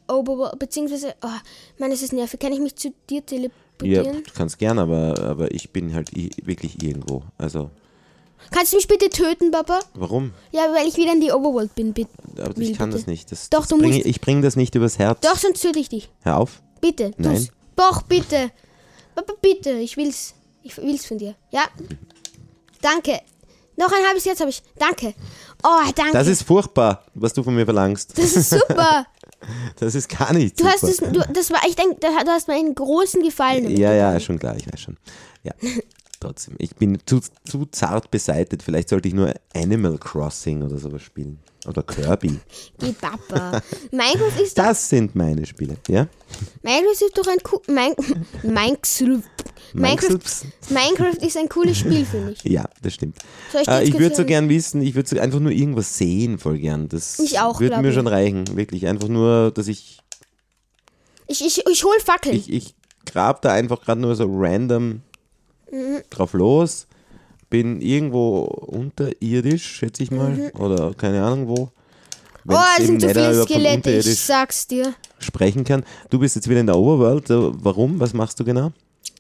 [0.08, 1.28] Overworld, beziehungsweise, oh,
[1.80, 2.40] Mann, es ist nervig.
[2.40, 4.24] Kann ich mich zu dir Ja, teleportieren?
[4.24, 6.12] du kannst gern, aber, aber ich bin halt
[6.46, 7.24] wirklich irgendwo.
[7.40, 7.72] Also,
[8.54, 9.80] Kannst du mich bitte töten, Papa?
[9.96, 10.32] warum?
[10.52, 12.12] Ja, weil ich wieder in die Overworld bin, bitte.
[12.40, 13.00] Aber ich kann bitte.
[13.00, 13.32] das nicht.
[13.32, 15.20] Das, Doch, das du bring, musst- Ich bringe das nicht übers Herz.
[15.22, 16.10] Doch, sonst töte ich dich.
[16.22, 16.62] Hör auf.
[16.82, 17.18] Bitte, tu's.
[17.26, 17.50] Nein.
[17.76, 18.52] Doch, bitte.
[19.16, 20.34] Papa, bitte, ich will's.
[20.62, 21.36] Ich will's von dir.
[21.52, 21.64] Ja?
[22.82, 23.20] Danke.
[23.76, 24.62] Noch ein halbes Herz habe ich.
[24.78, 25.14] Danke.
[25.64, 26.14] Oh, danke.
[26.14, 28.18] Das ist furchtbar, was du von mir verlangst.
[28.18, 29.06] das ist super.
[29.78, 30.74] Das ist gar nicht Du super.
[30.74, 34.18] hast es, du, das war, ich denke, du hast mir einen großen Gefallen ja, ja,
[34.22, 34.96] schon klar, ich weiß schon.
[35.44, 35.52] Ja,
[36.24, 36.56] trotzdem.
[36.58, 38.64] Ich bin zu, zu zart beseitet.
[38.64, 41.40] Vielleicht sollte ich nur Animal Crossing oder sowas spielen.
[41.68, 42.40] Oder Kirby.
[42.80, 43.62] Geh, Papa.
[43.92, 46.08] Minecraft ist doch, Das sind meine Spiele, ja?
[46.62, 47.94] Minecraft ist doch ein cool, Min
[48.52, 49.24] Minecraft,
[50.70, 52.44] Minecraft, ist ein cooles Spiel, finde ich.
[52.44, 53.18] Ja, das stimmt.
[53.60, 56.60] Ich Äh, ich würde so gern wissen, ich würde so einfach nur irgendwas sehen, voll
[56.60, 56.90] gern.
[56.90, 57.96] Das Ich auch, würde glaub mir ich.
[57.96, 58.86] schon reichen, wirklich.
[58.88, 60.00] Einfach nur, dass ich,
[61.28, 62.36] Ich, ich, ich hol Fackeln.
[62.36, 65.02] ich, ich grab da einfach gerade nur so random
[66.10, 66.88] drauf los,
[67.50, 71.70] bin irgendwo unterirdisch, schätze ich mal, oder keine Ahnung wo.
[72.46, 74.94] Oh, Wenn's es im sind zu viele Skelette, ich sag's dir.
[75.20, 75.86] sprechen kann.
[76.10, 77.30] Du bist jetzt wieder in der Overworld.
[77.30, 78.00] äh, Warum?
[78.02, 78.74] Was machst du genau?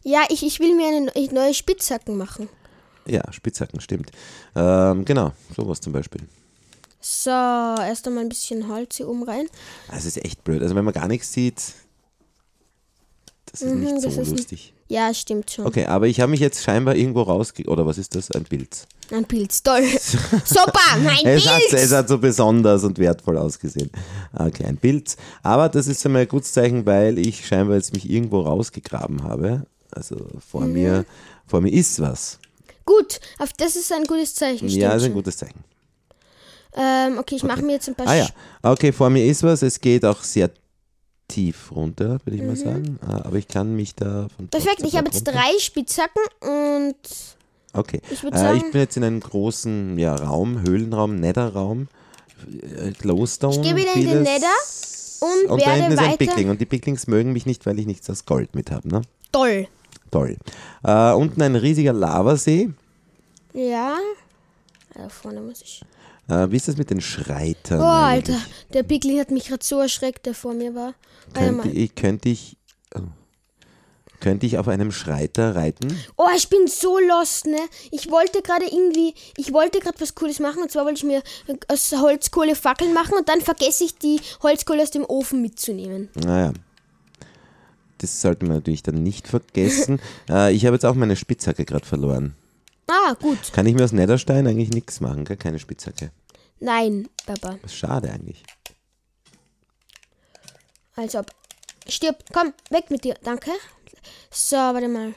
[0.03, 2.49] Ja, ich, ich will mir eine ne- neue Spitzhacken machen.
[3.05, 4.11] Ja, Spitzhacken, stimmt.
[4.55, 6.21] Ähm, genau, sowas zum Beispiel.
[6.99, 9.47] So, erst einmal ein bisschen Holz hier oben rein.
[9.91, 10.61] Es ist echt blöd.
[10.61, 11.61] Also wenn man gar nichts sieht,
[13.53, 14.73] das ist nicht Mhm, so das ist lustig.
[14.89, 15.65] Ja, stimmt schon.
[15.65, 17.63] Okay, aber ich habe mich jetzt scheinbar irgendwo rausge...
[17.67, 18.29] Oder was ist das?
[18.31, 18.85] Ein Bild.
[19.11, 19.83] Ein Pilz, toll.
[20.45, 21.73] Super, mein Es hat, Pilz.
[21.83, 23.89] es hat so besonders und wertvoll ausgesehen.
[24.37, 25.15] Okay, ein Bild.
[25.41, 29.65] Aber das ist einmal ein gutes Zeichen, weil ich scheinbar jetzt mich irgendwo rausgegraben habe.
[29.91, 30.73] Also vor Mhm.
[30.73, 31.05] mir,
[31.47, 32.39] vor mir ist was.
[32.85, 34.67] Gut, auf das ist ein gutes Zeichen.
[34.67, 35.13] Ja, das ist ein schon.
[35.13, 35.63] gutes Zeichen.
[36.75, 38.27] Ähm, okay, ich mache mir jetzt ein paar Ah ja,
[38.63, 39.61] okay, vor mir ist was.
[39.61, 40.49] Es geht auch sehr
[41.27, 42.55] tief runter, würde ich mal Mhm.
[42.55, 42.99] sagen.
[43.07, 46.95] Ah, Aber ich kann mich da von Perfekt, ich habe jetzt drei Spitzhacken und
[47.73, 48.01] Okay.
[48.11, 51.87] ich äh, ich bin jetzt in einem großen ja, Raum, Höhlenraum, Netherraum,
[52.61, 53.55] äh, Glowstone.
[53.55, 54.23] Ich gehe wieder in den.
[54.23, 54.45] Nether
[55.21, 57.65] und Und da werde hinten ist ein weiter- Pickling und die Picklings mögen mich nicht,
[57.65, 58.87] weil ich nichts aus Gold mit habe.
[58.89, 59.01] Ne?
[59.31, 59.67] toll.
[60.11, 60.37] Toll.
[60.83, 62.69] Äh, unten ein riesiger Lavasee.
[63.53, 63.97] Ja.
[64.93, 65.81] Da vorne muss ich.
[66.27, 67.81] Äh, wie ist das mit den Schreitern?
[67.81, 68.35] Oh, eigentlich?
[68.35, 70.93] Alter, der Pickling hat mich gerade so erschreckt, der vor mir war.
[71.33, 72.57] Könnte ich, könnte ich,
[72.95, 73.01] oh.
[74.19, 75.97] könnte ich auf einem Schreiter reiten?
[76.15, 77.59] Oh, ich bin so lost, ne?
[77.91, 81.21] Ich wollte gerade irgendwie, ich wollte gerade was Cooles machen und zwar wollte ich mir
[81.67, 86.09] aus Holzkohle Fackeln machen und dann vergesse ich die Holzkohle aus dem Ofen mitzunehmen.
[86.15, 86.53] Naja.
[87.97, 89.99] Das sollten wir natürlich dann nicht vergessen.
[90.29, 92.35] äh, ich habe jetzt auch meine Spitzhacke gerade verloren.
[92.95, 93.51] Ah, gut.
[93.53, 95.37] Kann ich mir aus Netherstein eigentlich nichts machen, gell?
[95.37, 96.11] keine Spitzhacke.
[96.59, 97.57] Nein, Papa.
[97.63, 98.43] Ist schade eigentlich.
[100.95, 101.27] Also, ob.
[101.87, 103.51] Stirb, komm, weg mit dir, danke.
[104.31, 105.13] So, warte mal.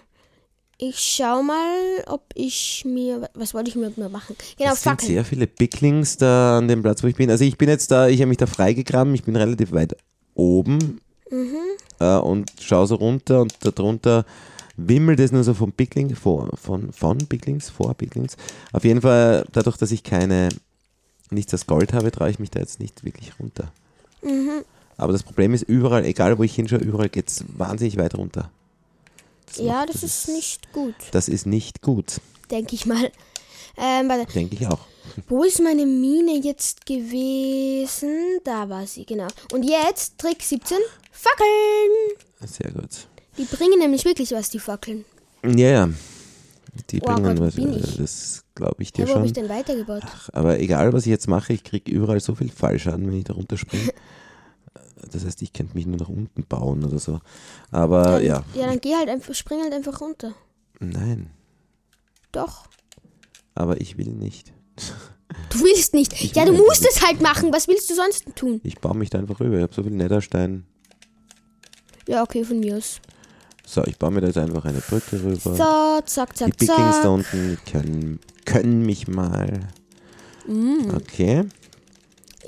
[0.78, 3.30] Ich schau mal, ob ich mir.
[3.34, 4.36] Was wollte ich mir mir machen?
[4.58, 5.12] Genau, es sind Fackeln.
[5.12, 7.30] sehr viele Picklings da an dem Platz, wo ich bin.
[7.30, 9.96] Also ich bin jetzt da, ich habe mich da freigegraben, ich bin relativ weit
[10.34, 11.56] oben Mhm.
[11.98, 14.24] äh, und schaue so runter und darunter
[14.76, 18.36] wimmelt es nur so von Pickling, vor, von, von Picklings, vor Picklings.
[18.72, 20.48] Auf jeden Fall, dadurch, dass ich keine,
[21.30, 23.72] nichts aus Gold habe, traue ich mich da jetzt nicht wirklich runter.
[24.22, 24.62] Mhm.
[24.98, 28.50] Aber das Problem ist, überall, egal wo ich hinschaue, überall geht es wahnsinnig weit runter.
[29.46, 33.10] Das Ja, macht- das ist nicht gut, Das ist nicht gut, denke ich mal.
[33.78, 34.80] Ähm, denke ich auch.
[35.28, 38.40] Wo ist meine Mine jetzt gewesen?
[38.44, 39.28] Da war sie, genau.
[39.52, 40.78] Und jetzt Trick 17.
[41.12, 42.16] Fackeln!
[42.46, 43.06] Sehr gut.
[43.38, 45.04] Die bringen nämlich wirklich was, die Fackeln.
[45.44, 45.88] Ja, ja.
[46.90, 47.96] Die Oh bringen Gott, wo was, ich?
[47.96, 49.42] das glaube ich dir Ja, wo habe ich schon.
[49.46, 50.02] denn weitergebaut?
[50.04, 53.24] Ach, aber egal, was ich jetzt mache, ich kriege überall so viel Fallschaden, wenn ich
[53.24, 53.90] da runterspringe.
[55.12, 57.20] Das heißt, ich könnte mich nur nach unten bauen oder so.
[57.70, 60.34] Aber ja, Ja, dann geh halt einfach, spring halt einfach runter.
[60.80, 61.30] nein,
[62.32, 62.66] Doch.
[63.54, 64.52] aber ich will nicht.
[65.50, 66.12] Du willst nicht.
[66.14, 67.52] Ich ja, will du musst es halt machen.
[67.52, 68.60] Was willst du sonst tun?
[68.64, 69.56] Ich baue mich da einfach rüber.
[69.56, 70.64] Ich habe so viel Netherstein.
[72.08, 73.00] Ja, okay, von mir aus.
[73.68, 75.38] So, ich baue mir da jetzt einfach eine Brücke rüber.
[75.56, 77.10] So, zack, Die zack, Picklings da zack.
[77.10, 79.60] unten können, können mich mal.
[80.46, 80.94] Mm.
[80.94, 81.44] Okay.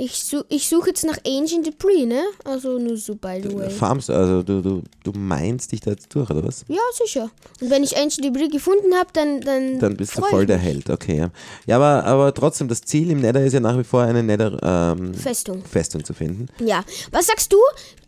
[0.01, 2.23] Ich, su ich suche jetzt nach Ancient Debris, ne?
[2.45, 3.69] Also nur so, by the way.
[3.69, 6.65] Farmst, also du, du, du meinst dich da jetzt durch, oder was?
[6.69, 7.31] Ja, sicher.
[7.61, 9.81] Und wenn ich Ancient Debris gefunden habe, dann, dann.
[9.81, 10.59] Dann bist du voll der.
[10.59, 11.17] Held, okay.
[11.17, 11.31] Ja,
[11.67, 15.65] ja aber, aber trotzdem, das Ziel im Nether ist ja nach wie vor eine Nether-Festung
[15.65, 16.05] Festung.
[16.05, 16.47] zu finden.
[16.61, 16.85] Ja.
[17.11, 17.59] Was sagst du?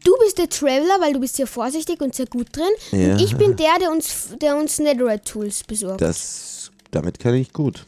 [0.04, 2.70] Du bist der Traveler, weil du bist sehr vorsichtig und sehr gut drin.
[2.92, 3.14] Ja.
[3.14, 6.00] Und ich bin der, der uns, der uns Netherite Tools besorgt.
[6.00, 7.84] Das, damit kann ich gut.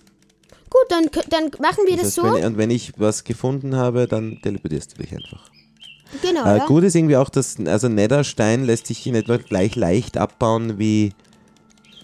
[0.73, 2.23] Gut, dann, dann machen wir das, heißt, so.
[2.25, 5.51] wenn, und wenn ich was gefunden habe, dann teleportierst du dich einfach.
[6.23, 6.67] genau, Äh, ja.
[6.67, 11.13] Gut ist irgendwie auch, dass also Netherstein lässt sich in etwa gleich leicht abbauen wie,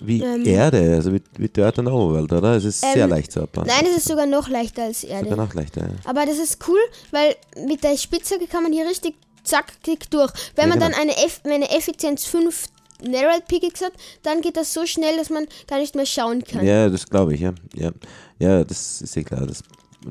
[0.01, 0.45] wie Ähm.
[0.47, 2.57] Erde, also wie, wie Dirt und Overworld, oder?
[2.57, 3.67] Es ist sehr Ähm, leicht zu abbauen.
[3.67, 5.31] Nein, es ist sogar noch leichter als Erde.
[5.31, 5.81] Sogar noch leichter.
[5.83, 5.89] Ja.
[6.05, 6.79] Aber das ist cool,
[7.11, 7.35] weil
[7.67, 10.31] mit der Spitzhacke kann man hier richtig zackig durch.
[10.57, 10.91] Wenn Ja, man genau.
[10.93, 12.67] dann eine, Eff eine Effizienz 5
[13.03, 16.67] Netherite Pickaxe hat, dann geht das so schnell, dass man gar nicht mehr schauen kann.
[16.67, 17.53] Ja, das glaube ich, ja.
[17.75, 17.93] ja.
[18.39, 19.47] Ja, das ist eh klar.
[19.47, 19.63] Das,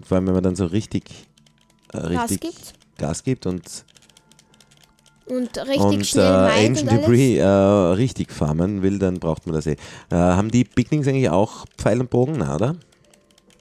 [0.03, 1.03] vor allem, wenn man dann so richtig,
[1.93, 3.85] äh, Gas richtig gibt Gas gibt und,
[5.27, 7.01] und richtig und äh, schnell und Ancient alles.
[7.01, 9.77] Debris äh, richtig farmen will, dann braucht man das eh.
[10.09, 12.35] Äh, haben die Picnics eigentlich auch Pfeil und Bogen?
[12.37, 12.75] Na, oder?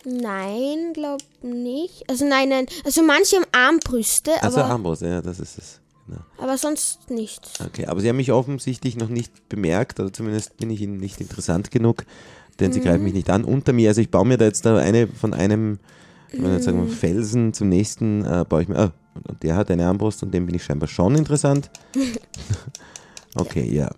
[0.05, 2.09] Nein, glaub nicht.
[2.09, 2.67] Also nein, nein.
[2.85, 5.81] Also manche haben Armbrüste, Also aber, Armbrust, ja, das ist es.
[6.07, 6.21] Genau.
[6.39, 7.41] aber sonst nicht.
[7.65, 11.21] Okay, aber sie haben mich offensichtlich noch nicht bemerkt, oder zumindest bin ich ihnen nicht
[11.21, 12.05] interessant genug,
[12.61, 13.45] denn sie greifen mich nicht an.
[13.45, 15.79] Unter mir, also ich baue mir da jetzt da eine von einem,
[16.33, 18.93] wenn wir jetzt sagen, Felsen zum nächsten, äh, baue ich mir, ah,
[19.29, 21.71] und- der hat eine Armbrust und dem bin ich scheinbar schon interessant.
[23.35, 23.91] okay, ja.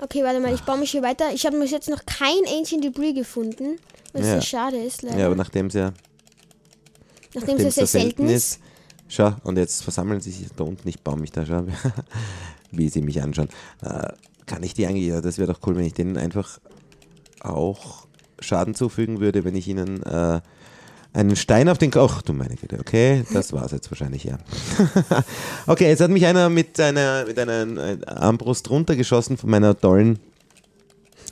[0.00, 1.26] Okay, warte mal, ich baue mich hier weiter.
[1.34, 3.76] Ich habe bis jetzt noch kein Ancient Debris gefunden,
[4.12, 4.32] was Ja.
[4.32, 5.18] sehr schade ist, leider.
[5.18, 5.92] Ja, aber nachdem es ja
[7.34, 8.58] Nachdem nachdem es ja sehr selten ist.
[9.10, 10.88] Schau, und jetzt versammeln sie sich da unten.
[10.88, 11.64] Ich baue mich da, schau,
[12.70, 13.48] wie sie mich anschauen.
[13.82, 14.12] Äh,
[14.46, 16.60] kann ich die eigentlich, ja, das wäre doch cool, wenn ich denen einfach
[17.40, 18.06] auch
[18.38, 20.40] Schaden zufügen würde, wenn ich ihnen äh,
[21.12, 22.12] einen Stein auf den Kopf.
[22.18, 24.38] Ach du meine Güte, okay, das war es jetzt wahrscheinlich, ja.
[25.66, 30.20] okay, jetzt hat mich einer mit einer, mit einer äh, Armbrust runtergeschossen von meiner tollen.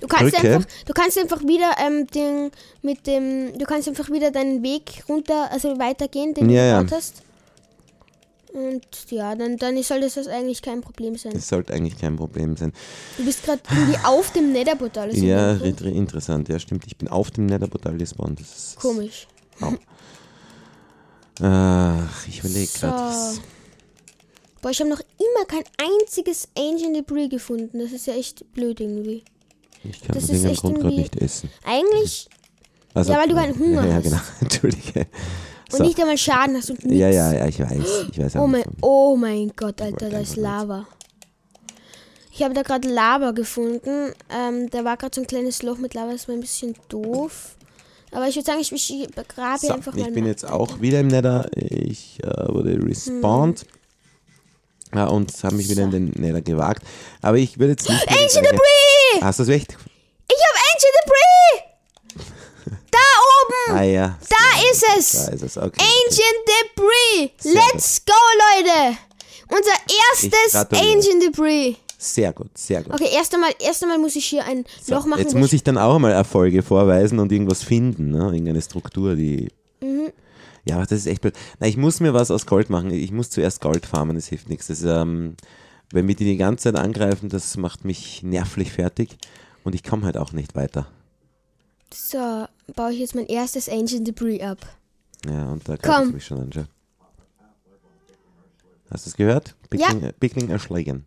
[0.00, 0.54] Du kannst Brücke.
[0.54, 2.50] einfach, du kannst einfach wieder ähm, den,
[2.82, 6.82] mit dem, du kannst einfach wieder deinen Weg runter, also weitergehen, den Ja, du ja.
[6.82, 7.22] gebaut hast.
[8.52, 11.32] Und ja, dann, dann sollte das eigentlich kein Problem sein.
[11.34, 12.72] Das sollte eigentlich kein Problem sein.
[13.18, 15.14] Du bist gerade irgendwie auf dem Netherportal.
[15.16, 16.86] Ja, interessant, ja, stimmt.
[16.86, 18.40] Ich bin auf dem Netherportal gespawnt.
[18.40, 19.26] Das ist komisch.
[21.40, 22.86] Ach, ich überlege So.
[22.86, 23.38] gerade.
[24.60, 27.78] Boah, ich habe noch immer kein einziges Ancient Debris gefunden.
[27.78, 29.22] Das ist ja echt blöd irgendwie.
[29.84, 31.48] Ich kann Das dem echt Grund gerade nicht essen.
[31.64, 32.28] Eigentlich
[32.94, 34.02] Also, Ja, weil du keinen Hunger ja, Ja, hast.
[34.04, 34.16] genau.
[34.40, 35.06] Entschuldige.
[35.70, 35.84] Und So.
[35.84, 36.98] nicht einmal Schaden hast und nichts.
[37.00, 38.06] Ja, ja, ja, ich weiß.
[38.12, 40.36] Ich weiß Oh mein, oh mein Gott, Alter, da ist.
[40.36, 40.86] Lava.
[42.32, 44.12] Ich habe da gerade Lava gefunden.
[44.30, 47.56] Ähm, da war gerade so ein kleines Loch mit Lava, das war ein bisschen doof.
[48.12, 50.12] Aber ich würde sagen, ich, ich begrabe So, einfach ich mal.
[50.12, 51.50] bin jetzt auch wieder im Nether.
[51.54, 53.66] Ich äh, wurde respawned.
[54.94, 56.82] Ja, und habe mich wieder in den Nether gewagt.
[57.20, 58.08] Aber ich würde jetzt nicht.
[58.08, 59.20] Ancient Debris!
[59.20, 59.72] Hast du es echt?
[59.72, 62.78] Ich habe Ancient Debris!
[62.90, 62.98] Da
[63.42, 63.57] oben!
[63.70, 64.18] Ah ja.
[64.28, 65.26] Da ist es!
[65.26, 65.80] Da ist es, okay.
[65.80, 67.30] Ancient Debris!
[67.38, 68.12] Sehr Let's go,
[68.64, 68.96] Leute!
[69.50, 70.54] Unser erstes.
[70.54, 71.76] Ancient Debris.
[72.00, 72.94] Sehr gut, sehr gut.
[72.94, 75.20] Okay, erst einmal, erst einmal muss ich hier ein So, Loch machen.
[75.20, 78.24] jetzt muss ich dann auch mal Erfolge vorweisen und irgendwas finden, ne?
[78.26, 79.48] irgendeine Struktur, die.
[79.80, 80.12] Mhm.
[80.64, 81.34] Ja, das ist echt blöd.
[81.58, 82.90] Na, ich muss mir was aus Gold machen.
[82.92, 84.68] Ich muss zuerst Gold farmen, das hilft nichts.
[84.68, 85.34] Das, ähm,
[85.92, 89.16] wenn wir die die ganze Zeit angreifen, das macht mich nervlich fertig
[89.64, 90.86] und ich komme halt auch nicht weiter.
[91.92, 94.58] So, baue ich jetzt mein erstes Ancient Debris ab.
[95.26, 96.68] Ja, und da kann ich mich schon anschauen.
[98.90, 99.54] Hast du es gehört?
[99.68, 101.04] Pickling, Pickling erschlägen.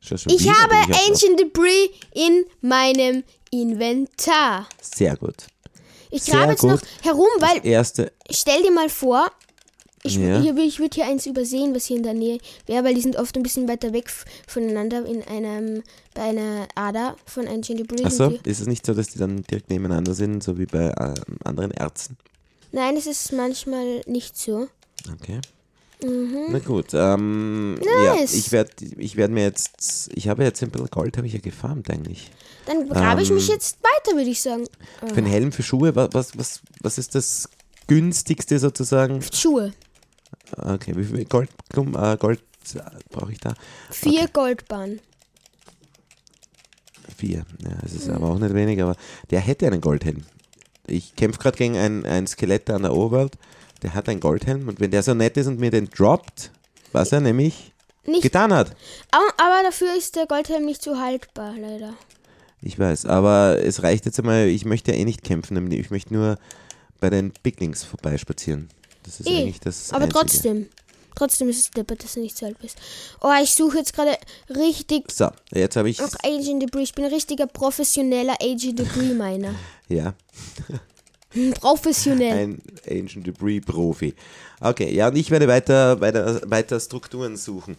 [0.00, 0.74] Schon- schon Ich habe
[1.08, 4.68] Ancient Debris in meinem Inventar.
[4.80, 5.46] Sehr gut.
[6.10, 6.70] Ich grabe jetzt gut.
[6.70, 9.30] noch herum, weil Erste, stell dir mal vor,
[10.08, 10.40] ich, Ja.
[10.40, 13.16] hier, ich würde hier eins übersehen, was hier in der Nähe wäre, weil die sind
[13.16, 14.10] oft ein bisschen weiter weg
[14.46, 15.82] voneinander in einem,
[16.14, 18.04] bei einer Ader von Ancient Debris.
[18.04, 21.36] achso, ist es nicht so, dass die dann direkt nebeneinander sind, so wie bei ähm,
[21.44, 22.16] anderen Ärzten?
[22.72, 24.68] Nein, es ist manchmal nicht so.
[25.20, 25.40] Okay.
[26.00, 28.20] Na gut, ähm, ja, Mhm.
[28.20, 28.34] Nice.
[28.34, 31.40] ich werde ich werd mir jetzt, ich habe jetzt ein bisschen Gold, habe ich ja
[31.40, 32.30] gefarmt eigentlich.
[32.66, 33.54] Dann grabe ich mich Ähm.
[33.54, 34.66] jetzt weiter, würde ich sagen.
[35.00, 37.48] Für einen Helm, für Schuhe, wa- was, was, was ist das
[37.88, 39.20] günstigste sozusagen?
[39.32, 39.72] Schuhe.
[40.56, 42.40] Okay, wie viel Gold, äh, Gold
[42.74, 42.80] äh,
[43.10, 43.54] brauche ich da?
[43.90, 45.00] Vier Goldbahnen.
[47.16, 47.44] Vier.
[47.62, 48.96] Ja, es ist aber auch nicht wenig, aber
[49.30, 50.24] der hätte einen Goldhelm.
[50.86, 53.36] Ich kämpfe gerade gegen ein, ein Skelett an der Overworld,
[53.82, 56.50] der hat einen Goldhelm und wenn der so nett ist und mir den droppt,
[56.92, 57.72] was er nämlich
[58.06, 58.74] Nicht, getan hat.
[59.10, 61.94] aber, dafür ist der Goldhelm nicht so haltbar, leider.
[62.62, 66.14] Ich weiß, aber es reicht jetzt einmal, ich möchte ja eh nicht kämpfen, ich möchte
[66.14, 66.38] nur
[67.00, 68.68] bei den Piglings vorbeispazieren.
[69.08, 70.20] Das ist Eh, eigentlich das Aber Einzige.
[70.20, 70.68] trotzdem.
[71.14, 72.76] Trotzdem ist es deppert, dass er nicht so alt ist.
[73.20, 74.16] Oh, ich suche jetzt gerade
[74.50, 76.90] richtig So, jetzt habe ich, nach Agent Debris.
[76.90, 79.54] Ich bin ein richtiger professioneller Agent Debris Miner.
[79.88, 80.14] ja,
[81.32, 82.38] Hm, Professionell.
[82.38, 84.14] ein Ancient Debris Profi.
[84.60, 87.76] Okay, ja, und ich werde weiter, weiter, weiter Strukturen suchen.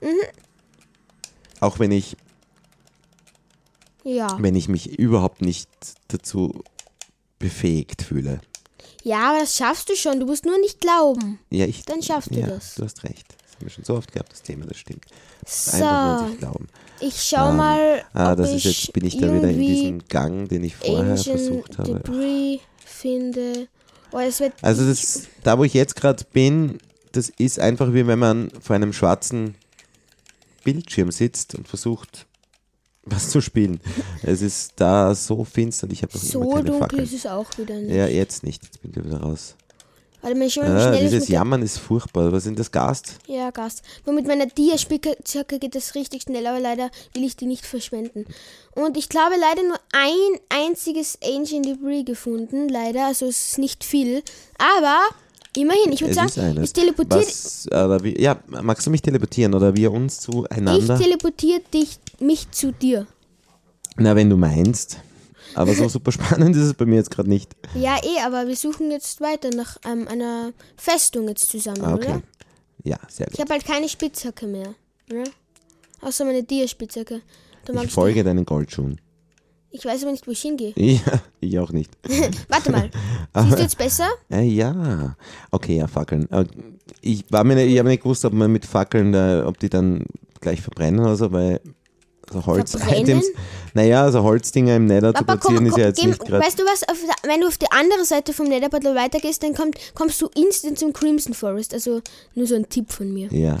[0.00, 0.08] Mhm.
[1.60, 2.16] Auch wenn ich,
[4.04, 4.36] Ja.
[4.40, 5.68] wenn ich mich überhaupt nicht
[6.08, 6.62] dazu
[7.40, 8.40] befähigt fühle.
[9.04, 10.20] Ja, aber das schaffst du schon.
[10.20, 11.38] Du musst nur nicht glauben.
[11.50, 12.74] Ja, ich, Dann schaffst du ja, das.
[12.74, 13.24] Du hast recht.
[13.42, 15.04] Das haben wir schon so oft gehabt, das Thema, das stimmt.
[15.72, 16.68] Einfach nur So, sich glauben.
[17.00, 20.64] ich schau mal, Ah, das ist jetzt, bin ich da wieder in diesem Gang, den
[20.64, 21.94] ich vorher versucht habe.
[21.94, 23.68] Debris finde.
[24.12, 26.78] Oh, es wird Also das, da wo ich jetzt gerade bin,
[27.12, 29.54] das ist einfach wie wenn man vor einem schwarzen
[30.64, 32.26] Bildschirm sitzt und versucht,
[33.10, 33.80] was zu spielen.
[34.22, 37.26] Es ist da so finster und ich habe noch immer so keine dunkel ist es
[37.26, 37.94] auch wieder nicht.
[37.94, 39.54] Ja, jetzt nicht, jetzt bin ich wieder raus.
[40.20, 42.32] Warte mal, ich Ah, schnell ich dieses Jammern ist furchtbar.
[42.32, 43.18] Was sind das Gast?
[43.28, 43.82] Ja, Gast.
[44.04, 48.26] Nur mit meiner Dia-Spitzhacke geht das richtig schnell, aber leider will ich die nicht verschwenden.
[48.74, 53.06] Und ich glaube leider nur ein einziges Ancient Debris gefunden, leider.
[53.06, 54.22] Also es ist nicht viel.
[54.58, 54.98] Aber
[55.56, 60.14] immerhin, ich würde sagen, ist ich teleportiere ja, magst du mich teleportieren oder wir uns
[60.14, 60.98] ich zueinander?
[60.98, 63.06] teleportiere dich mich zu dir.
[63.96, 64.98] Na, wenn du meinst.
[65.54, 67.56] Aber so super spannend ist es bei mir jetzt gerade nicht.
[67.74, 72.08] Ja, eh, aber wir suchen jetzt weiter nach ähm, einer Festung jetzt zusammen, Ah, okay.
[72.08, 72.22] oder?
[72.84, 73.40] Ja, sehr Ich gut.
[73.40, 74.74] habe halt keine Spitzhacke mehr.
[75.10, 75.24] Ne?
[76.02, 77.22] Außer meine Dia-Spitzhacke.
[77.64, 79.00] Da Ich folge deinen Goldschuhen.
[79.70, 80.72] Ich weiß aber nicht, wo ich hingehe.
[80.76, 81.90] Ja, ich auch nicht.
[82.48, 82.90] Warte mal.
[83.34, 84.08] Siehst du jetzt besser?
[84.30, 85.16] Äh, ja.
[85.50, 86.30] Okay, ja, Fackeln.
[86.30, 86.44] Äh,
[87.00, 89.68] Ich war mir nicht, ich habe nicht gewusst, ob man mit Fackeln, da, ob die
[89.70, 90.04] dann
[90.40, 91.60] gleich verbrennen oder so, weil
[92.32, 92.66] so Verbrennen?
[92.76, 93.26] Holz-Items,
[93.74, 96.44] naja, so Holzdinger im Nether zu Papa, platzieren ist ja jetzt nicht gerade.
[96.44, 99.54] weißt du was, der, wenn du auf die andere Seite vom Nether Portal weitergehst, dann
[99.54, 101.74] kommt, kommst du instant zum Crimson Forest.
[101.74, 102.00] Also
[102.34, 103.32] nur so ein Tipp von mir.
[103.32, 103.58] Ja.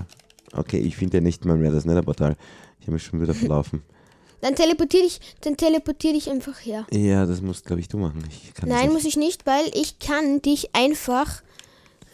[0.52, 2.36] Okay, ich finde ja nicht mal mehr das Netherportal.
[2.80, 3.82] Ich habe mich schon wieder verlaufen.
[4.40, 6.86] Dann teleportier dich, dann teleportier dich einfach her.
[6.92, 8.22] Ja, das musst, glaube ich, du machen.
[8.30, 11.42] Ich Nein, muss ich nicht, weil ich kann dich einfach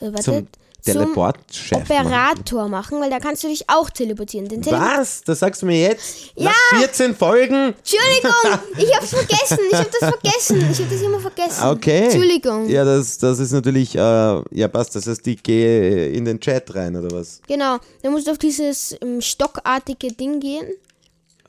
[0.00, 0.48] äh, warte, zum
[0.84, 2.06] Teleport-Chef machen.
[2.06, 4.48] Operator machen, weil da kannst du dich auch teleportieren.
[4.48, 5.22] Den Tele Was?
[5.22, 6.32] Das sagst du mir jetzt?
[6.36, 6.50] Ja.
[6.72, 7.74] Nach 14 Folgen?
[7.78, 9.58] Entschuldigung, ich hab's vergessen.
[9.70, 10.70] Ich hab das vergessen.
[10.70, 11.68] Ich hab das immer vergessen.
[11.68, 12.04] Okay.
[12.04, 12.68] Entschuldigung.
[12.68, 16.74] Ja, das, das ist natürlich, äh, ja passt, das heißt, ich gehe in den Chat
[16.74, 17.40] rein, oder was?
[17.46, 20.66] Genau, dann musst du auf dieses ähm, stockartige Ding gehen.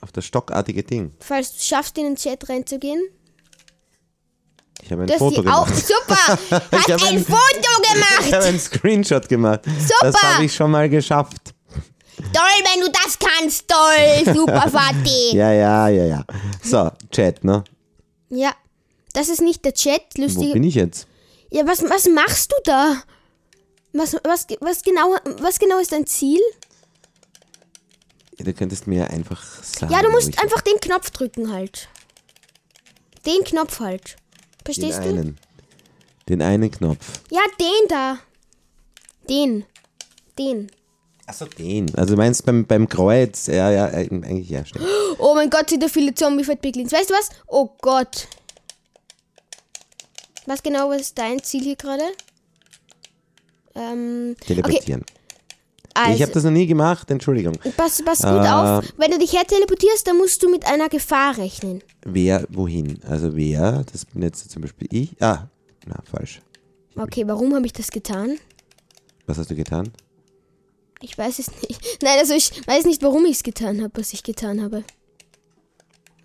[0.01, 1.11] Auf das stockartige Ding.
[1.19, 3.01] Falls du schaffst, in den Chat reinzugehen.
[4.83, 5.65] Ich habe ein Du hast Foto die auch.
[5.65, 5.87] gemacht.
[5.87, 6.61] Super!
[6.71, 7.54] Hab ein ein- Foto
[7.95, 8.43] Ich habe gemacht!
[8.43, 9.61] einen Screenshot gemacht.
[10.01, 10.33] Das Super.
[10.35, 11.53] habe ich schon mal geschafft.
[12.17, 14.33] Toll, wenn du das kannst, toll!
[14.35, 15.31] Super, Vati!
[15.35, 16.25] Ja, ja, ja, ja.
[16.63, 17.63] So, Chat, ne?
[18.29, 18.53] Ja.
[19.13, 20.53] Das ist nicht der Chat, Wo lustig.
[20.53, 21.07] bin ich jetzt?
[21.51, 23.01] Ja, was, was machst du da?
[23.93, 26.41] Was, was, was, genau, was genau ist dein Ziel?
[28.37, 29.93] Ja, du könntest mir einfach sagen.
[29.93, 31.87] Ja, du wo musst einfach den Knopf drücken halt.
[33.25, 34.17] Den Knopf halt.
[34.59, 35.03] den Verstehst du?
[35.09, 35.37] einen.
[36.29, 37.21] Den einen Knopf.
[37.29, 38.17] Ja, den da.
[39.29, 39.65] Den.
[40.37, 40.71] Den.
[41.27, 41.93] Achso, den.
[41.95, 44.85] Also du meinst beim, beim Kreuz, ja, ja, eigentlich ja, stimmt.
[45.17, 46.91] Oh mein Gott, sind da viele Zombie-Fettpiglins.
[46.91, 47.29] Weißt du was?
[47.47, 48.27] Oh Gott.
[50.45, 52.03] Was genau ist dein Ziel hier gerade?
[53.73, 55.03] Ähm, okay, Teleportieren.
[55.95, 57.57] also, Ich habe das noch nie gemacht, Entschuldigung.
[57.75, 58.85] pass, pass gut Äh, auf.
[58.97, 61.81] Wenn du dich her teleportierst, dann musst du mit einer Gefahr rechnen.
[62.05, 62.99] Wer, wohin?
[63.07, 65.15] Also wer, das bin jetzt zum Beispiel ich.
[65.21, 65.47] Ah,
[65.85, 66.41] na, falsch.
[66.95, 68.37] Okay, warum habe ich das getan?
[69.25, 69.91] Was hast du getan?
[71.01, 71.81] Ich weiß es nicht.
[72.01, 74.83] Nein, also ich weiß nicht, warum ich es getan habe, was ich getan habe.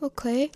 [0.01, 0.51] Okay.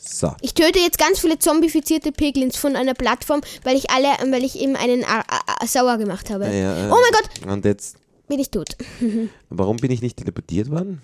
[0.00, 0.34] So.
[0.40, 4.58] Ich töte jetzt ganz viele zombifizierte Piglins von einer Plattform, weil ich alle, weil ich
[4.58, 6.44] eben einen A A A sauer gemacht habe.
[6.46, 7.96] Ja, äh, Oh mein Gott, Und jetzt,
[8.28, 8.76] bin ich tot.
[9.50, 11.02] warum bin ich nicht teleportiert worden?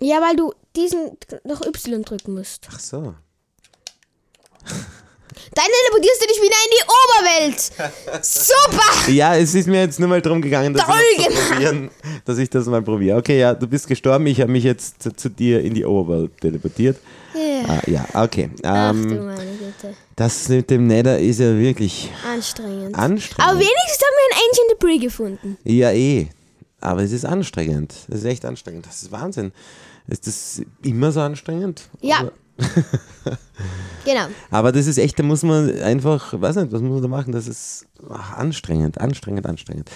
[0.00, 2.68] Ja, weil du diesen noch Y drücken musst.
[2.70, 3.14] Ach so.
[5.54, 8.24] Dann teleportierst du dich wieder in die Oberwelt.
[8.24, 8.82] Super!
[9.12, 10.84] Ja, es ist mir jetzt nur mal darum gegangen, dass,
[11.16, 11.90] ich, das probieren,
[12.24, 13.18] dass ich das mal probiere.
[13.18, 16.40] Okay, ja, du bist gestorben, ich habe mich jetzt zu, zu dir in die Oberwelt
[16.40, 16.98] teleportiert.
[17.34, 17.40] Ja.
[17.68, 18.50] Ah, ja, okay.
[18.62, 19.94] Ach du Ähm, meine Güte.
[20.16, 22.94] das mit dem Nether ist ja wirklich Anstrengend.
[22.94, 23.40] anstrengend.
[23.50, 25.58] Aber wenigstens haben wir ein Ancient Debris gefunden.
[25.64, 26.28] Ja, eh.
[26.80, 27.94] Aber es ist anstrengend.
[28.08, 28.86] Es ist echt anstrengend.
[28.86, 29.52] Das ist Wahnsinn.
[30.08, 31.82] Ist das immer so anstrengend?
[32.00, 32.18] Ja.
[32.18, 32.32] Aber,
[34.04, 34.26] Genau.
[34.50, 37.32] aber das ist echt, da muss man einfach, weiß nicht, was muss man da machen?
[37.32, 39.90] Das ist ach, anstrengend, anstrengend, anstrengend.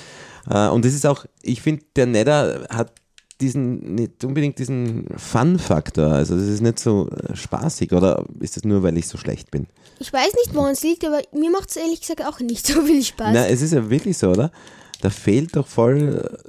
[0.49, 2.93] Äh, und das ist auch, ich finde, der Nether hat
[3.41, 6.07] diesen, nicht unbedingt diesen Fun-Faktor.
[6.13, 7.93] Also, das ist nicht so äh, spaßig.
[7.93, 9.67] Oder ist das nur, weil ich so schlecht bin?
[9.99, 12.81] Ich weiß nicht, woran es liegt, aber mir macht es ehrlich gesagt auch nicht so
[12.83, 13.31] viel Spaß.
[13.33, 14.53] Na, es ist ja wirklich so, oder?
[15.01, 16.31] Da fehlt doch voll.
[16.45, 16.49] äh,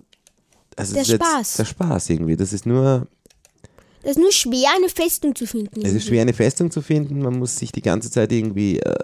[0.80, 1.56] Also Der Spaß.
[1.56, 2.36] Der Spaß irgendwie.
[2.36, 3.08] Das ist nur.
[4.08, 5.86] Das ist nur schwer, eine Festung zu finden.
[5.86, 7.20] Es ist schwer, eine Festung zu finden.
[7.20, 8.80] Man muss sich die ganze Zeit irgendwie.
[8.80, 8.96] Äh,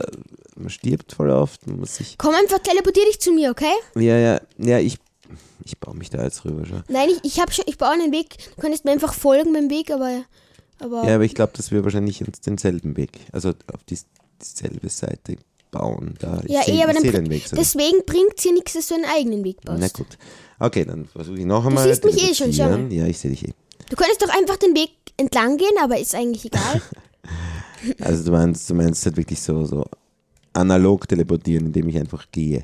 [0.56, 1.68] man stirbt voll oft.
[1.68, 2.18] Man muss sich.
[2.18, 3.74] Komm einfach, teleportier dich zu mir, okay?
[3.96, 4.98] Ja, ja, ja, ich.
[5.66, 6.84] Ich baue mich da jetzt rüber schon.
[6.88, 8.38] Nein, ich, ich, hab schon, ich baue einen Weg.
[8.56, 10.24] Du könntest mir einfach folgen beim Weg, aber.
[10.80, 13.98] aber Ja, aber ich glaube, dass wir wahrscheinlich uns denselben Weg, also auf die,
[14.42, 15.36] dieselbe Seite
[15.70, 16.14] bauen.
[16.20, 17.60] Da, ich Ja, seh- eh, aber ich dann seh Weg sogar.
[17.62, 19.80] deswegen bringt es dir nichts, dass du einen eigenen Weg baust.
[19.82, 20.18] Na gut.
[20.60, 21.90] Okay, dann versuche ich noch einmal.
[21.90, 22.94] siehst mich eh schon, schau mal.
[22.94, 23.54] Ja, ich sehe dich eh.
[23.90, 26.82] Du könntest doch einfach den Weg entlang gehen, aber ist eigentlich egal.
[28.00, 29.84] Also du meinst, du meinst halt wirklich so, so
[30.54, 32.64] analog teleportieren, indem ich einfach gehe.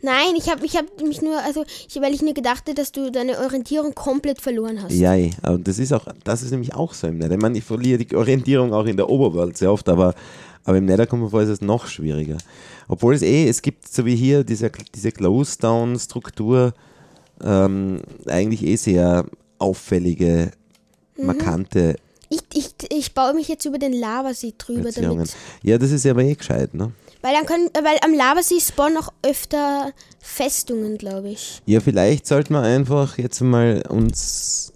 [0.00, 3.10] Nein, ich habe ich hab mich nur, also ich, weil ich mir gedachte, dass du
[3.10, 4.92] deine Orientierung komplett verloren hast.
[4.92, 5.32] Ja, eh.
[5.42, 7.34] aber das ist auch, das ist nämlich auch so im Nether.
[7.34, 10.14] Ich meine, ich verliere die Orientierung auch in der Oberwelt sehr oft, aber,
[10.64, 12.36] aber im Nether kommt mir vor, ist es noch schwieriger.
[12.86, 16.74] Obwohl es eh, es gibt so wie hier diese, diese Close-Down-Struktur
[17.42, 19.24] ähm, eigentlich eh sehr
[19.58, 20.50] auffällige,
[21.16, 21.26] Mhm.
[21.26, 21.96] markante
[22.30, 25.10] Ich, ich, ich baue mich jetzt über den Lavasee drüber, Beziehungen.
[25.18, 25.32] damit.
[25.62, 26.92] Ja, das ist ja aber eh gescheit, ne?
[27.22, 31.60] Weil dann können, weil am Lavasee spawnen auch öfter Festungen, glaube ich.
[31.66, 34.72] Ja, vielleicht sollten wir einfach jetzt mal uns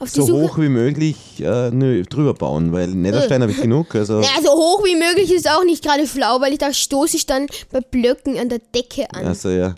[0.00, 0.42] Auf die so Suche.
[0.42, 3.94] hoch wie möglich äh, nö, drüber bauen, weil Netherstein habe ich genug.
[3.94, 7.16] Also Naja, so hoch wie möglich ist auch nicht gerade flau, weil ich da stoße
[7.16, 9.26] ich dann bei Blöcken an der Decke an.
[9.26, 9.74] Also ja.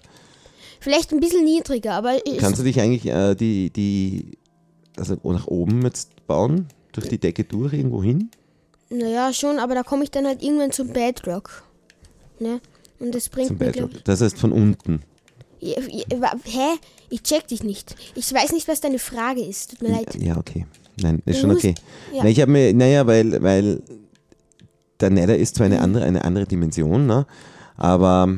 [0.81, 4.39] Vielleicht ein bisschen niedriger, aber Kannst du dich eigentlich äh, die, die
[4.97, 6.67] also nach oben jetzt bauen?
[6.93, 8.31] Durch die Decke durch irgendwo hin?
[8.89, 11.63] Naja, schon, aber da komme ich dann halt irgendwann zum Bedrock.
[12.41, 12.61] Ne?
[12.99, 13.91] Und das bringt Zum mir, Bedrock.
[14.05, 15.03] Das heißt von unten.
[15.61, 16.79] wa- Hä?
[17.09, 17.95] Ich check dich nicht.
[18.15, 19.71] Ich weiß nicht, was deine Frage ist.
[19.71, 20.15] Tut mir leid.
[20.21, 20.67] Ja, okay.
[21.01, 21.75] Nein, ist Du schon okay.
[22.13, 22.23] ja.
[22.25, 23.83] Na, ich habe mir, naja, weil, weil
[25.01, 27.27] der Nether ist zwar eine andere, eine andere Dimension, ne?
[27.77, 28.35] aber,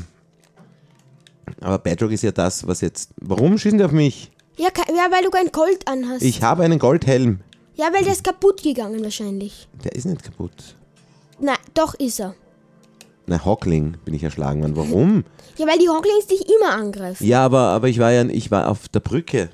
[1.60, 3.10] aber Bedrock ist ja das, was jetzt.
[3.20, 4.30] Warum schießen die auf mich?
[4.56, 6.22] Ja, ja, weil du kein Gold anhast.
[6.22, 7.40] Ich habe einen Goldhelm.
[7.74, 9.66] Ja, weil der ist kaputt gegangen wahrscheinlich.
[9.82, 10.76] Der ist nicht kaputt.
[11.40, 12.34] Na, doch ist er.
[13.26, 14.76] Na, Hockling bin ich erschlagen worden.
[14.76, 15.24] Warum?
[15.58, 17.26] Ja, weil die Hocklings dich immer angreifen.
[17.26, 19.50] Ja, aber, aber ich war ja ich war auf der Brücke.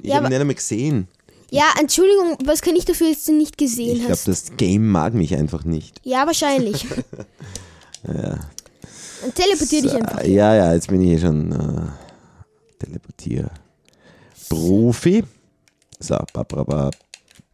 [0.00, 1.08] Ich Ja, habe ihn nicht einmal gesehen.
[1.50, 4.28] Ja, Entschuldigung, was kann ich dafür, dass du nicht gesehen Ich glaube, hast?
[4.28, 6.00] das Game mag mich einfach nicht.
[6.04, 6.86] Ja, wahrscheinlich.
[9.22, 10.22] Dann teleportier dich einfach.
[10.24, 13.50] Ja, ja, jetzt bin ich hier schon äh, Teleportier.
[14.48, 15.24] Profi.
[15.98, 16.90] So, bababa.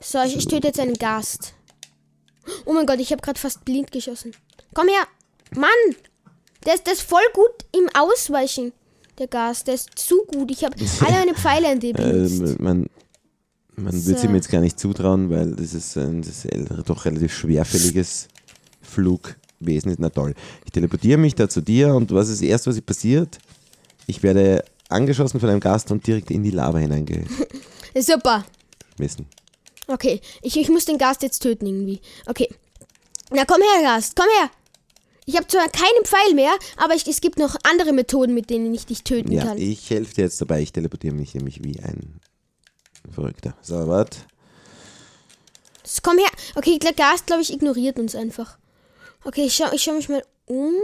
[0.01, 1.55] So, ich, töte jetzt einen Gast.
[2.65, 4.33] Oh mein Gott, ich habe gerade fast blind geschossen.
[4.75, 5.07] Komm her.
[5.55, 5.69] Mann!
[6.65, 8.73] Der ist, der ist voll gut im Ausweichen,
[9.19, 9.67] der Gast.
[9.67, 10.51] Der ist zu gut.
[10.51, 12.41] Ich habe alle meine Pfeile an dem benutzt.
[12.41, 12.87] Ähm, man
[13.77, 14.07] man So.
[14.09, 17.05] würde es ihm jetzt gar nicht zutrauen, weil das ist ein das ist ein doch
[17.05, 18.29] relativ schwerfälliges
[19.59, 19.91] Flugwesen.
[19.91, 20.01] ist.
[20.01, 20.35] Na toll.
[20.65, 23.39] Ich teleportiere mich da zu dir und was ist das erste, was passiert?
[24.07, 27.47] Ich werde angeschossen von einem Gast und direkt in die Lava hineingeschmissen.
[27.99, 28.45] Super.
[29.87, 32.01] Okay, ich, ich muss den Gast jetzt töten irgendwie.
[32.27, 32.49] Okay.
[33.31, 34.51] Na komm her, Gast, komm her.
[35.27, 38.73] Ich habe zwar keinen Pfeil mehr, aber ich, es gibt noch andere Methoden, mit denen
[38.73, 39.59] ich dich töten Ja, kann.
[39.59, 40.63] ich helfe dir jetzt dabei.
[40.63, 42.19] Ich teleportiere mich nämlich wie ein
[43.13, 43.55] Verrückter.
[43.61, 44.19] So, warte.
[46.03, 46.31] Komm her.
[46.55, 48.58] Okay, der Gast, glaube ich, ignoriert uns einfach.
[49.25, 50.75] Okay, ich schaue ich schau mich mal um.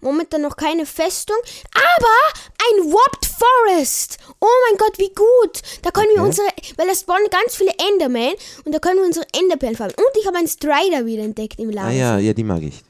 [0.00, 1.36] Momentan noch keine Festung.
[1.74, 4.18] Aber ein Warped Forest.
[4.40, 5.60] Oh mein Gott, wie gut.
[5.82, 6.26] Da können wir Okay.
[6.28, 8.32] unsere, weil da spawnen ganz viele Endermen
[8.64, 9.94] und da können wir unsere Enderperlen farmen.
[9.96, 11.88] Und ich habe einen Strider wieder entdeckt im Lager.
[11.88, 12.84] Ah ja, ja, die mag ich.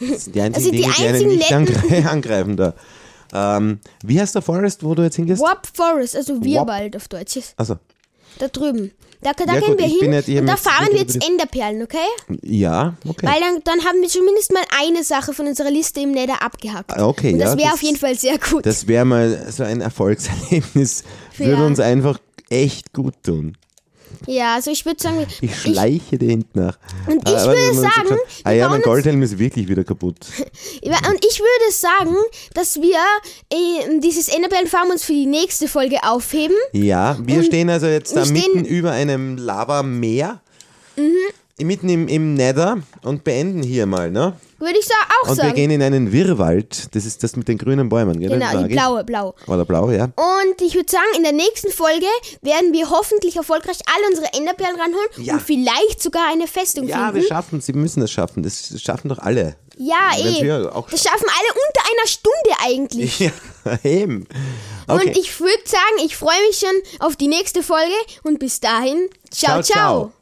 [0.00, 2.74] Das sind die einzigen sind die Dinge, die einen einzigen nicht angre angreifen da.
[3.32, 5.40] Ähm, wie heißt der Forest, wo du jetzt hingehst?
[5.40, 7.38] Warped Forest, also Wirwald auf Deutsch.
[7.56, 7.76] Also,
[8.38, 8.90] Da drüben.
[9.22, 11.82] Da, da Ja, gehen gut, wir hin hab und da jetzt farmen wir jetzt Enderperlen,
[11.82, 11.96] okay?
[12.42, 13.26] ja, okay.
[13.26, 16.92] Weil dann, dann haben wir zumindest mal eine Sache von unserer Liste im Nether abgehackt.
[16.92, 18.66] Ah, okay, und das ja, wäre auf jeden Fall sehr gut.
[18.66, 21.04] Das wäre mal so ein Erfolgserlebnis.
[21.38, 21.66] Würde Ja.
[21.66, 22.18] uns einfach
[22.50, 23.56] echt gut tun.
[24.26, 26.78] Ja, also ich würde sagen, Ich schleiche dir hinten nach.
[27.06, 30.16] Und ich Ah, würde sagen, schon- Ah ja, mein Goldhelm ist wirklich wieder kaputt.
[30.82, 32.16] Und ich würde sagen,
[32.54, 32.98] dass wir
[33.52, 36.56] äh, dieses Enderperlenfarm uns für die nächste Folge aufheben.
[36.72, 38.32] Ja, wir Und stehen also jetzt da Mhm.
[38.32, 40.40] mitten über einem Lavameer.
[41.60, 44.32] Mitten im, im Nether und beenden hier mal, ne?
[44.58, 45.54] Würde ich sa auch Und wir sagen.
[45.54, 46.92] gehen in einen Wirrwald.
[46.96, 48.28] Das ist das mit den grünen Bäumen, gell?
[48.40, 49.34] Das genau, die blaue, blau.
[49.46, 50.04] Oder blau, ja.
[50.16, 52.06] Und ich würde sagen, in der nächsten Folge
[52.42, 55.34] werden wir hoffentlich erfolgreich alle unsere Enderperlen ranholen Ja.
[55.34, 57.28] und vielleicht sogar eine Festung Ja, wir finden.
[57.28, 58.42] schaffen Sie müssen es schaffen.
[58.42, 59.54] Das schaffen doch alle.
[59.76, 60.42] Ja, Wenn eh.
[60.42, 60.58] wir
[60.90, 63.18] Das schaffen alle unter einer Stunde eigentlich.
[63.64, 64.26] Ja, eben.
[64.88, 65.08] Okay.
[65.08, 66.74] Und ich würde sagen, ich freue mich schon
[67.06, 67.94] auf die nächste Folge
[68.24, 70.10] und bis dahin, Ciao, ciao.
[70.10, 70.12] ciao.